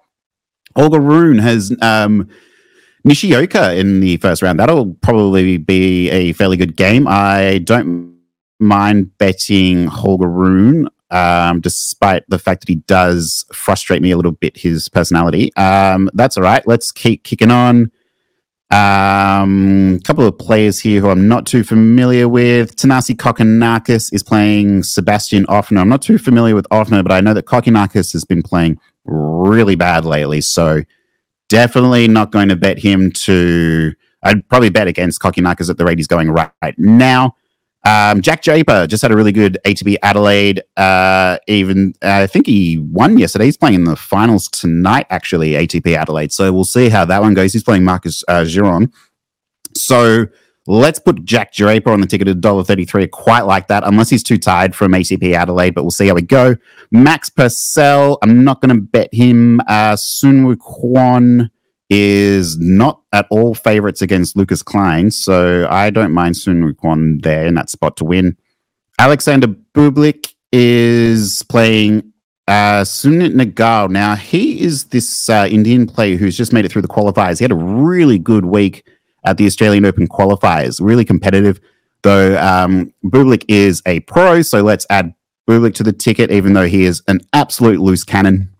Holger 0.75 0.99
Rune 0.99 1.39
has 1.39 1.75
um, 1.81 2.29
Nishioka 3.03 3.75
in 3.75 3.99
the 3.99 4.17
first 4.17 4.41
round. 4.41 4.59
That'll 4.59 4.93
probably 4.95 5.57
be 5.57 6.09
a 6.09 6.33
fairly 6.33 6.57
good 6.57 6.75
game. 6.75 7.07
I 7.07 7.59
don't 7.59 8.14
mind 8.59 9.17
betting 9.17 9.87
Holger 9.87 10.29
Rune 10.29 10.89
um, 11.11 11.61
despite 11.61 12.23
the 12.29 12.39
fact 12.39 12.61
that 12.61 12.69
he 12.69 12.75
does 12.75 13.45
frustrate 13.53 14.01
me 14.01 14.11
a 14.11 14.17
little 14.17 14.31
bit, 14.31 14.57
his 14.57 14.89
personality. 14.89 15.53
Um, 15.55 16.09
that's 16.13 16.37
all 16.37 16.43
right. 16.43 16.65
Let's 16.67 16.91
keep 16.91 17.23
kicking 17.23 17.51
on. 17.51 17.91
A 18.71 18.77
um, 19.43 19.99
couple 20.03 20.25
of 20.25 20.37
players 20.39 20.79
here 20.79 20.99
who 20.99 21.09
I'm 21.09 21.27
not 21.27 21.45
too 21.45 21.63
familiar 21.63 22.27
with. 22.27 22.75
Thanasi 22.75 23.15
Kokkinakis 23.15 24.11
is 24.11 24.23
playing 24.23 24.81
Sebastian 24.83 25.45
Ofner. 25.45 25.79
I'm 25.79 25.89
not 25.89 26.01
too 26.01 26.17
familiar 26.17 26.55
with 26.55 26.67
Ofner, 26.69 27.03
but 27.03 27.11
I 27.11 27.21
know 27.21 27.35
that 27.35 27.45
Kokkinakis 27.45 28.11
has 28.13 28.25
been 28.25 28.41
playing 28.41 28.79
really 29.05 29.75
bad 29.75 30.03
lately. 30.03 30.41
So 30.41 30.81
definitely 31.47 32.07
not 32.07 32.31
going 32.31 32.49
to 32.49 32.55
bet 32.55 32.79
him 32.79 33.11
to. 33.11 33.93
I'd 34.23 34.47
probably 34.49 34.71
bet 34.71 34.87
against 34.87 35.21
Kokkinakis 35.21 35.69
at 35.69 35.77
the 35.77 35.85
rate 35.85 35.99
he's 35.99 36.07
going 36.07 36.31
right, 36.31 36.49
right 36.63 36.77
now. 36.79 37.35
Um, 37.85 38.21
Jack 38.21 38.41
Draper 38.41 38.87
just 38.87 39.03
had 39.03 39.11
a 39.11 39.15
really 39.15 39.31
good 39.31 39.59
ATP 39.63 39.97
Adelaide. 40.01 40.63
Uh, 40.75 41.37
even 41.47 41.93
uh, 42.03 42.21
I 42.23 42.27
think 42.27 42.47
he 42.47 42.79
won 42.79 43.17
yesterday. 43.19 43.45
He's 43.45 43.57
playing 43.57 43.75
in 43.75 43.83
the 43.83 43.95
finals 43.95 44.47
tonight, 44.47 45.05
actually, 45.11 45.51
ATP 45.51 45.95
Adelaide. 45.95 46.31
So 46.33 46.51
we'll 46.51 46.63
see 46.63 46.89
how 46.89 47.05
that 47.05 47.21
one 47.21 47.35
goes. 47.35 47.53
He's 47.53 47.63
playing 47.63 47.83
Marcos 47.83 48.23
uh, 48.27 48.41
Giron. 48.41 48.91
So 49.75 50.25
let's 50.65 50.97
put 50.97 51.23
Jack 51.25 51.53
Draper 51.53 51.91
on 51.91 52.01
the 52.01 52.07
ticket 52.07 52.27
at 52.27 52.37
$1.33. 52.37 53.03
I 53.03 53.07
quite 53.07 53.41
like 53.41 53.67
that, 53.67 53.83
unless 53.85 54.09
he's 54.09 54.23
too 54.23 54.39
tired 54.39 54.75
from 54.75 54.93
ATP 54.93 55.33
Adelaide, 55.33 55.75
but 55.75 55.83
we'll 55.83 55.91
see 55.91 56.07
how 56.07 56.15
we 56.15 56.23
go. 56.23 56.55
Max 56.91 57.29
Purcell, 57.29 58.17
I'm 58.23 58.43
not 58.43 58.61
going 58.61 58.75
to 58.75 58.81
bet 58.81 59.13
him. 59.13 59.59
Uh, 59.67 59.93
Soonwoo 59.93 60.55
Kwon 60.55 61.51
is 61.89 62.57
not 62.57 63.01
at 63.13 63.27
all 63.29 63.53
favorites 63.53 64.01
against 64.01 64.35
Lukas 64.35 64.63
Klein, 64.63 65.11
so 65.11 65.67
I 65.69 65.89
don't 65.89 66.11
mind 66.11 66.35
Soonwoo 66.35 66.73
Kwon 66.73 67.21
there 67.21 67.45
in 67.45 67.53
that 67.55 67.69
spot 67.69 67.97
to 67.97 68.05
win. 68.05 68.37
Alexander 68.97 69.47
Bublik 69.47 70.33
is 70.51 71.43
playing 71.43 72.13
uh, 72.47 72.81
Sumit 72.81 73.33
Nagal. 73.33 73.89
Now, 73.89 74.15
he 74.15 74.61
is 74.61 74.85
this 74.85 75.29
uh, 75.29 75.47
Indian 75.49 75.85
player 75.85 76.17
who's 76.17 76.37
just 76.37 76.53
made 76.53 76.65
it 76.65 76.71
through 76.71 76.81
the 76.81 76.87
qualifiers. 76.87 77.39
He 77.39 77.43
had 77.43 77.51
a 77.51 77.55
really 77.55 78.17
good 78.17 78.45
week 78.45 78.87
at 79.25 79.37
the 79.37 79.45
Australian 79.45 79.85
Open 79.85 80.07
qualifiers, 80.07 80.79
really 80.81 81.05
competitive. 81.05 81.59
Though 82.03 82.39
um, 82.39 82.93
Bublik 83.03 83.45
is 83.47 83.81
a 83.85 83.99
pro, 84.01 84.43
so 84.43 84.61
let's 84.61 84.85
add 84.89 85.13
Bublik 85.49 85.73
to 85.75 85.83
the 85.83 85.93
ticket, 85.93 86.31
even 86.31 86.53
though 86.53 86.67
he 86.67 86.85
is 86.85 87.01
an 87.07 87.21
absolute 87.33 87.79
loose 87.79 88.03
cannon. 88.03 88.54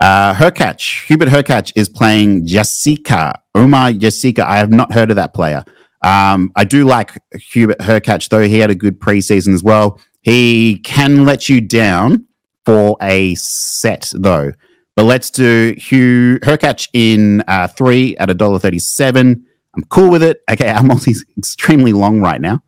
Uh, 0.00 0.32
Hurkacz, 0.34 1.06
Hubert 1.06 1.28
Hurkacz 1.28 1.72
is 1.74 1.88
playing 1.88 2.46
Jasika. 2.46 3.34
Omar 3.54 3.90
Jasika. 3.92 4.40
I 4.40 4.58
have 4.58 4.70
not 4.70 4.92
heard 4.92 5.10
of 5.10 5.16
that 5.16 5.34
player. 5.34 5.64
Um, 6.02 6.52
I 6.54 6.64
do 6.64 6.84
like 6.84 7.12
Hubert 7.32 7.78
Hurkacz, 7.78 8.28
though. 8.28 8.42
He 8.42 8.58
had 8.58 8.70
a 8.70 8.74
good 8.74 9.00
preseason 9.00 9.54
as 9.54 9.62
well. 9.62 10.00
He 10.20 10.78
can 10.80 11.24
let 11.24 11.48
you 11.48 11.60
down 11.60 12.26
for 12.64 12.96
a 13.02 13.34
set, 13.36 14.12
though. 14.14 14.52
But 14.94 15.04
let's 15.04 15.30
do 15.30 15.74
Hugh 15.76 16.38
Hurkacz 16.42 16.88
in 16.92 17.42
uh, 17.48 17.68
three 17.68 18.16
at 18.18 18.30
a 18.30 18.34
dollar 18.34 18.58
thirty-seven. 18.58 19.44
I'm 19.76 19.84
cool 19.84 20.10
with 20.10 20.22
it. 20.22 20.42
Okay, 20.50 20.68
our 20.68 20.82
multi's 20.82 21.24
extremely 21.38 21.92
long 21.92 22.20
right 22.20 22.40
now. 22.40 22.60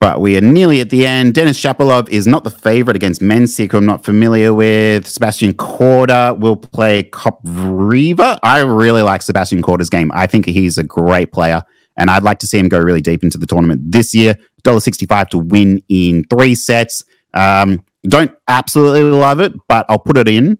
But 0.00 0.22
we 0.22 0.38
are 0.38 0.40
nearly 0.40 0.80
at 0.80 0.88
the 0.88 1.06
end. 1.06 1.34
Denis 1.34 1.60
Shapovalov 1.60 2.08
is 2.08 2.26
not 2.26 2.42
the 2.42 2.50
favorite 2.50 2.96
against 2.96 3.20
Mensik, 3.20 3.72
who 3.72 3.78
I'm 3.78 3.84
not 3.84 4.02
familiar 4.02 4.54
with. 4.54 5.06
Sebastian 5.06 5.52
Korda 5.52 6.38
will 6.38 6.56
play 6.56 7.02
Kopriva. 7.02 8.38
I 8.42 8.62
really 8.62 9.02
like 9.02 9.20
Sebastian 9.20 9.60
Korda's 9.60 9.90
game. 9.90 10.10
I 10.14 10.26
think 10.26 10.46
he's 10.46 10.78
a 10.78 10.82
great 10.82 11.32
player, 11.32 11.62
and 11.98 12.10
I'd 12.10 12.22
like 12.22 12.38
to 12.38 12.46
see 12.46 12.58
him 12.58 12.70
go 12.70 12.78
really 12.78 13.02
deep 13.02 13.22
into 13.22 13.36
the 13.36 13.46
tournament 13.46 13.92
this 13.92 14.14
year. 14.14 14.36
$1.65 14.64 15.28
to 15.28 15.38
win 15.38 15.82
in 15.90 16.24
three 16.24 16.54
sets. 16.54 17.04
Um, 17.34 17.84
don't 18.04 18.32
absolutely 18.48 19.02
love 19.02 19.40
it, 19.40 19.52
but 19.68 19.84
I'll 19.90 19.98
put 19.98 20.16
it 20.16 20.28
in 20.28 20.56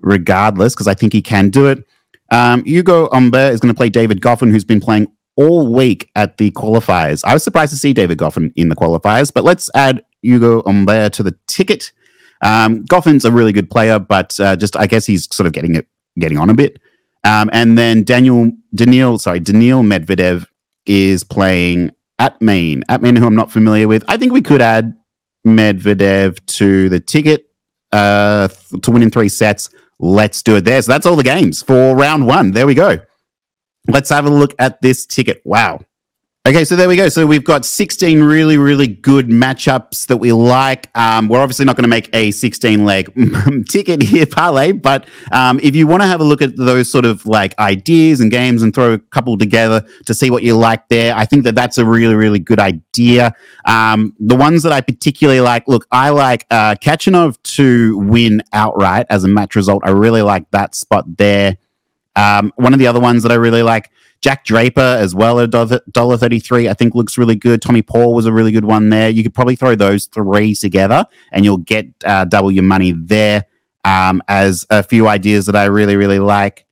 regardless 0.00 0.74
because 0.74 0.88
I 0.88 0.94
think 0.94 1.12
he 1.14 1.22
can 1.22 1.48
do 1.48 1.66
it. 1.68 1.84
Um, 2.30 2.62
Ugo 2.66 3.08
Humbert 3.12 3.54
is 3.54 3.60
going 3.60 3.72
to 3.72 3.76
play 3.76 3.88
David 3.88 4.20
Goffin, 4.20 4.50
who's 4.50 4.64
been 4.64 4.80
playing 4.80 5.08
all 5.36 5.72
week 5.72 6.10
at 6.14 6.36
the 6.38 6.50
qualifiers. 6.52 7.24
I 7.24 7.34
was 7.34 7.42
surprised 7.42 7.72
to 7.72 7.78
see 7.78 7.92
David 7.92 8.18
Goffin 8.18 8.52
in 8.56 8.68
the 8.68 8.76
qualifiers, 8.76 9.32
but 9.32 9.44
let's 9.44 9.70
add 9.74 10.04
Ugo 10.24 10.62
Humbert 10.62 11.12
to 11.14 11.22
the 11.22 11.36
ticket. 11.46 11.92
Um, 12.42 12.84
Goffin's 12.84 13.24
a 13.24 13.32
really 13.32 13.52
good 13.52 13.70
player, 13.70 13.98
but 13.98 14.38
uh, 14.38 14.56
just 14.56 14.76
I 14.76 14.86
guess 14.86 15.06
he's 15.06 15.34
sort 15.34 15.46
of 15.46 15.52
getting 15.52 15.76
it, 15.76 15.86
getting 16.18 16.38
on 16.38 16.50
a 16.50 16.54
bit. 16.54 16.78
Um, 17.24 17.48
and 17.52 17.78
then 17.78 18.04
Daniel 18.04 18.52
Daniil, 18.74 19.18
sorry, 19.18 19.40
Daniil 19.40 19.82
Medvedev 19.82 20.46
is 20.86 21.24
playing 21.24 21.90
Atmane. 22.20 22.82
At 22.88 23.02
Main, 23.02 23.16
who 23.16 23.26
I'm 23.26 23.34
not 23.34 23.50
familiar 23.50 23.88
with. 23.88 24.04
I 24.08 24.16
think 24.16 24.32
we 24.32 24.42
could 24.42 24.60
add 24.60 24.94
Medvedev 25.46 26.44
to 26.46 26.88
the 26.88 27.00
ticket 27.00 27.46
uh, 27.92 28.48
to 28.82 28.90
win 28.90 29.02
in 29.02 29.10
three 29.10 29.28
sets. 29.28 29.70
Let's 29.98 30.42
do 30.42 30.56
it 30.56 30.64
there. 30.64 30.80
So 30.82 30.92
that's 30.92 31.06
all 31.06 31.16
the 31.16 31.22
games 31.22 31.62
for 31.62 31.96
round 31.96 32.26
one. 32.26 32.52
There 32.52 32.66
we 32.66 32.74
go. 32.74 32.98
Let's 33.88 34.10
have 34.10 34.26
a 34.26 34.30
look 34.30 34.54
at 34.58 34.80
this 34.82 35.06
ticket. 35.06 35.42
Wow. 35.44 35.80
Okay, 36.46 36.66
so 36.66 36.76
there 36.76 36.88
we 36.88 36.96
go. 36.96 37.08
So 37.08 37.24
we've 37.26 37.42
got 37.42 37.64
16 37.64 38.22
really, 38.22 38.58
really 38.58 38.86
good 38.86 39.28
matchups 39.28 40.08
that 40.08 40.18
we 40.18 40.30
like. 40.30 40.90
Um, 40.94 41.26
we're 41.26 41.40
obviously 41.40 41.64
not 41.64 41.74
going 41.74 41.84
to 41.84 41.88
make 41.88 42.14
a 42.14 42.32
16 42.32 42.84
leg 42.84 43.10
ticket 43.70 44.02
here, 44.02 44.26
parlay, 44.26 44.72
but 44.72 45.08
um, 45.32 45.58
if 45.62 45.74
you 45.74 45.86
want 45.86 46.02
to 46.02 46.06
have 46.06 46.20
a 46.20 46.24
look 46.24 46.42
at 46.42 46.54
those 46.54 46.92
sort 46.92 47.06
of 47.06 47.24
like 47.24 47.58
ideas 47.58 48.20
and 48.20 48.30
games 48.30 48.62
and 48.62 48.74
throw 48.74 48.92
a 48.92 48.98
couple 48.98 49.38
together 49.38 49.86
to 50.04 50.12
see 50.12 50.30
what 50.30 50.42
you 50.42 50.54
like 50.54 50.86
there, 50.88 51.16
I 51.16 51.24
think 51.24 51.44
that 51.44 51.54
that's 51.54 51.78
a 51.78 51.84
really, 51.86 52.14
really 52.14 52.40
good 52.40 52.60
idea. 52.60 53.34
Um, 53.64 54.14
the 54.20 54.36
ones 54.36 54.64
that 54.64 54.72
I 54.72 54.82
particularly 54.82 55.40
like, 55.40 55.66
look, 55.66 55.86
I 55.90 56.10
like 56.10 56.44
uh, 56.50 56.74
Khachanov 56.74 57.42
to 57.54 57.96
win 57.96 58.42
outright 58.52 59.06
as 59.08 59.24
a 59.24 59.28
match 59.28 59.56
result. 59.56 59.82
I 59.86 59.92
really 59.92 60.20
like 60.20 60.50
that 60.50 60.74
spot 60.74 61.16
there. 61.16 61.56
Um, 62.16 62.52
one 62.56 62.72
of 62.72 62.78
the 62.78 62.86
other 62.86 63.00
ones 63.00 63.22
that 63.22 63.32
I 63.32 63.36
really 63.36 63.62
like, 63.62 63.90
Jack 64.20 64.44
Draper 64.44 64.80
as 64.80 65.14
well 65.14 65.40
at 65.40 65.50
dollar 65.50 66.16
thirty 66.16 66.40
three. 66.40 66.68
I 66.68 66.74
think 66.74 66.94
looks 66.94 67.18
really 67.18 67.36
good. 67.36 67.60
Tommy 67.60 67.82
Paul 67.82 68.14
was 68.14 68.26
a 68.26 68.32
really 68.32 68.52
good 68.52 68.64
one 68.64 68.88
there. 68.88 69.10
You 69.10 69.22
could 69.22 69.34
probably 69.34 69.56
throw 69.56 69.74
those 69.74 70.06
three 70.06 70.54
together, 70.54 71.04
and 71.32 71.44
you'll 71.44 71.58
get 71.58 71.86
uh, 72.04 72.24
double 72.24 72.50
your 72.50 72.64
money 72.64 72.92
there. 72.92 73.44
Um, 73.84 74.22
as 74.28 74.66
a 74.70 74.82
few 74.82 75.08
ideas 75.08 75.44
that 75.46 75.56
I 75.56 75.66
really 75.66 75.96
really 75.96 76.18
like. 76.18 76.64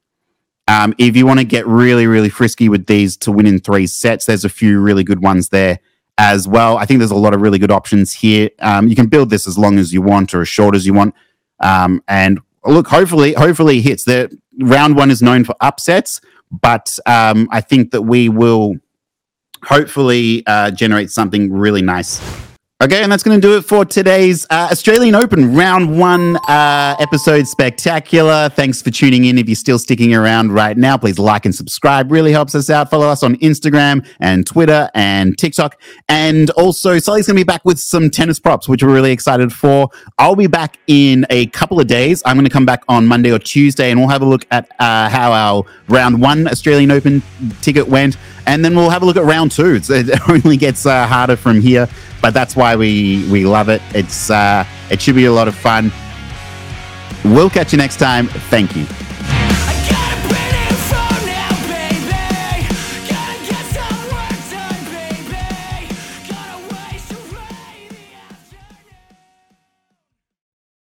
Um, 0.69 0.95
if 0.97 1.17
you 1.17 1.27
want 1.27 1.41
to 1.41 1.45
get 1.45 1.67
really, 1.67 2.07
really 2.07 2.31
frisky 2.31 2.69
with 2.69 2.87
these 2.87 3.17
to 3.19 3.33
win 3.33 3.47
in 3.47 3.59
three 3.59 3.87
sets, 3.87 4.27
there's 4.27 4.45
a 4.45 4.49
few 4.49 4.81
really 4.81 5.05
good 5.05 5.21
ones 5.23 5.49
there 5.49 5.81
as 6.19 6.47
well. 6.47 6.79
I 6.79 6.87
think 6.87 6.99
there's 6.99 7.11
a 7.11 7.17
lot 7.17 7.35
of 7.35 7.41
really 7.41 7.59
good 7.59 7.71
options 7.71 8.13
here. 8.13 8.49
Um, 8.61 8.89
you 8.89 8.95
can 8.95 9.09
build 9.09 9.29
this 9.29 9.47
as 9.47 9.59
long 9.59 9.79
as 9.79 9.93
you 9.93 10.01
want 10.01 10.33
or 10.33 10.43
as 10.43 10.49
short 10.49 10.75
as 10.75 10.87
you 10.87 10.95
want. 10.95 11.15
Um, 11.61 12.03
and 12.07 12.41
look, 12.65 12.87
hopefully, 12.89 13.33
hopefully 13.35 13.79
it 13.79 13.83
hits. 13.83 14.05
The 14.05 14.37
round 14.61 14.97
one 14.97 15.11
is 15.11 15.23
known 15.23 15.45
for 15.45 15.55
upsets, 15.61 16.21
but 16.51 16.99
um, 17.07 17.49
I 17.51 17.61
think 17.61 17.91
that 17.93 18.03
we 18.03 18.29
will 18.29 18.77
hopefully 19.65 20.45
uh, 20.47 20.71
generate 20.71 21.11
something 21.11 21.53
really 21.53 21.83
nice. 21.83 22.21
Okay, 22.83 23.01
and 23.01 23.13
that's 23.13 23.23
going 23.23 23.41
to 23.41 23.47
do 23.47 23.57
it 23.57 23.63
for 23.63 23.85
today's 23.85 24.45
uh, 24.51 24.67
Australian 24.73 25.15
Open 25.15 25.55
round 25.55 26.01
one 26.01 26.37
uh, 26.49 26.97
episode 26.99 27.47
spectacular. 27.47 28.49
Thanks 28.49 28.83
for 28.83 28.91
tuning 28.91 29.27
in. 29.27 29.39
If 29.39 29.49
you're 29.49 29.55
still 29.55 29.79
sticking 29.79 30.13
around 30.13 30.51
right 30.51 30.77
now, 30.77 30.97
please 30.97 31.17
like 31.17 31.45
and 31.45 31.55
subscribe. 31.55 32.11
Really 32.11 32.33
helps 32.33 32.57
us 32.57 32.71
out. 32.71 32.91
Follow 32.91 33.07
us 33.07 33.23
on 33.23 33.37
Instagram 33.37 34.05
and 34.19 34.45
Twitter 34.45 34.91
and 34.97 35.39
TikTok. 35.39 35.81
And 36.09 36.51
also, 36.51 36.99
Sully's 36.99 37.29
going 37.29 37.37
to 37.37 37.41
be 37.41 37.45
back 37.45 37.65
with 37.65 37.79
some 37.79 38.11
tennis 38.11 38.41
props, 38.41 38.69
which 38.69 38.83
we're 38.83 38.93
really 38.93 39.13
excited 39.13 39.53
for. 39.53 39.89
I'll 40.19 40.35
be 40.35 40.49
back 40.49 40.77
in 40.89 41.25
a 41.31 41.47
couple 41.47 41.79
of 41.79 41.87
days. 41.87 42.21
I'm 42.27 42.35
going 42.35 42.47
to 42.47 42.51
come 42.51 42.67
back 42.67 42.83
on 42.89 43.07
Monday 43.07 43.31
or 43.31 43.39
Tuesday, 43.39 43.93
and 43.93 44.01
we'll 44.01 44.09
have 44.09 44.23
a 44.23 44.27
look 44.27 44.45
at 44.51 44.69
uh, 44.81 45.09
how 45.09 45.31
our 45.31 45.65
round 45.87 46.21
one 46.21 46.49
Australian 46.49 46.91
Open 46.91 47.23
ticket 47.61 47.87
went. 47.87 48.17
And 48.47 48.65
then 48.65 48.75
we'll 48.75 48.91
have 48.91 49.03
a 49.03 49.07
look 49.07 49.17
at 49.17 49.25
round 49.25 49.53
two. 49.53 49.75
It's, 49.75 49.91
it 49.91 50.29
only 50.29 50.57
gets 50.57 50.87
uh, 50.87 51.07
harder 51.07 51.37
from 51.37 51.61
here 51.61 51.89
but 52.23 52.33
that's 52.33 52.57
why 52.57 52.77
we 52.77 53.29
we 53.31 53.45
love 53.45 53.69
it. 53.69 53.83
It's 53.95 54.31
uh, 54.31 54.65
it 54.91 55.03
should 55.03 55.17
be 55.17 55.27
a 55.27 55.33
lot 55.33 55.49
of 55.49 55.55
fun. 55.55 55.93
We'll 57.25 57.51
catch 57.51 57.73
you 57.73 57.79
next 57.79 57.99
time. 57.99 58.29
Thank 58.29 58.75
you. 58.75 58.87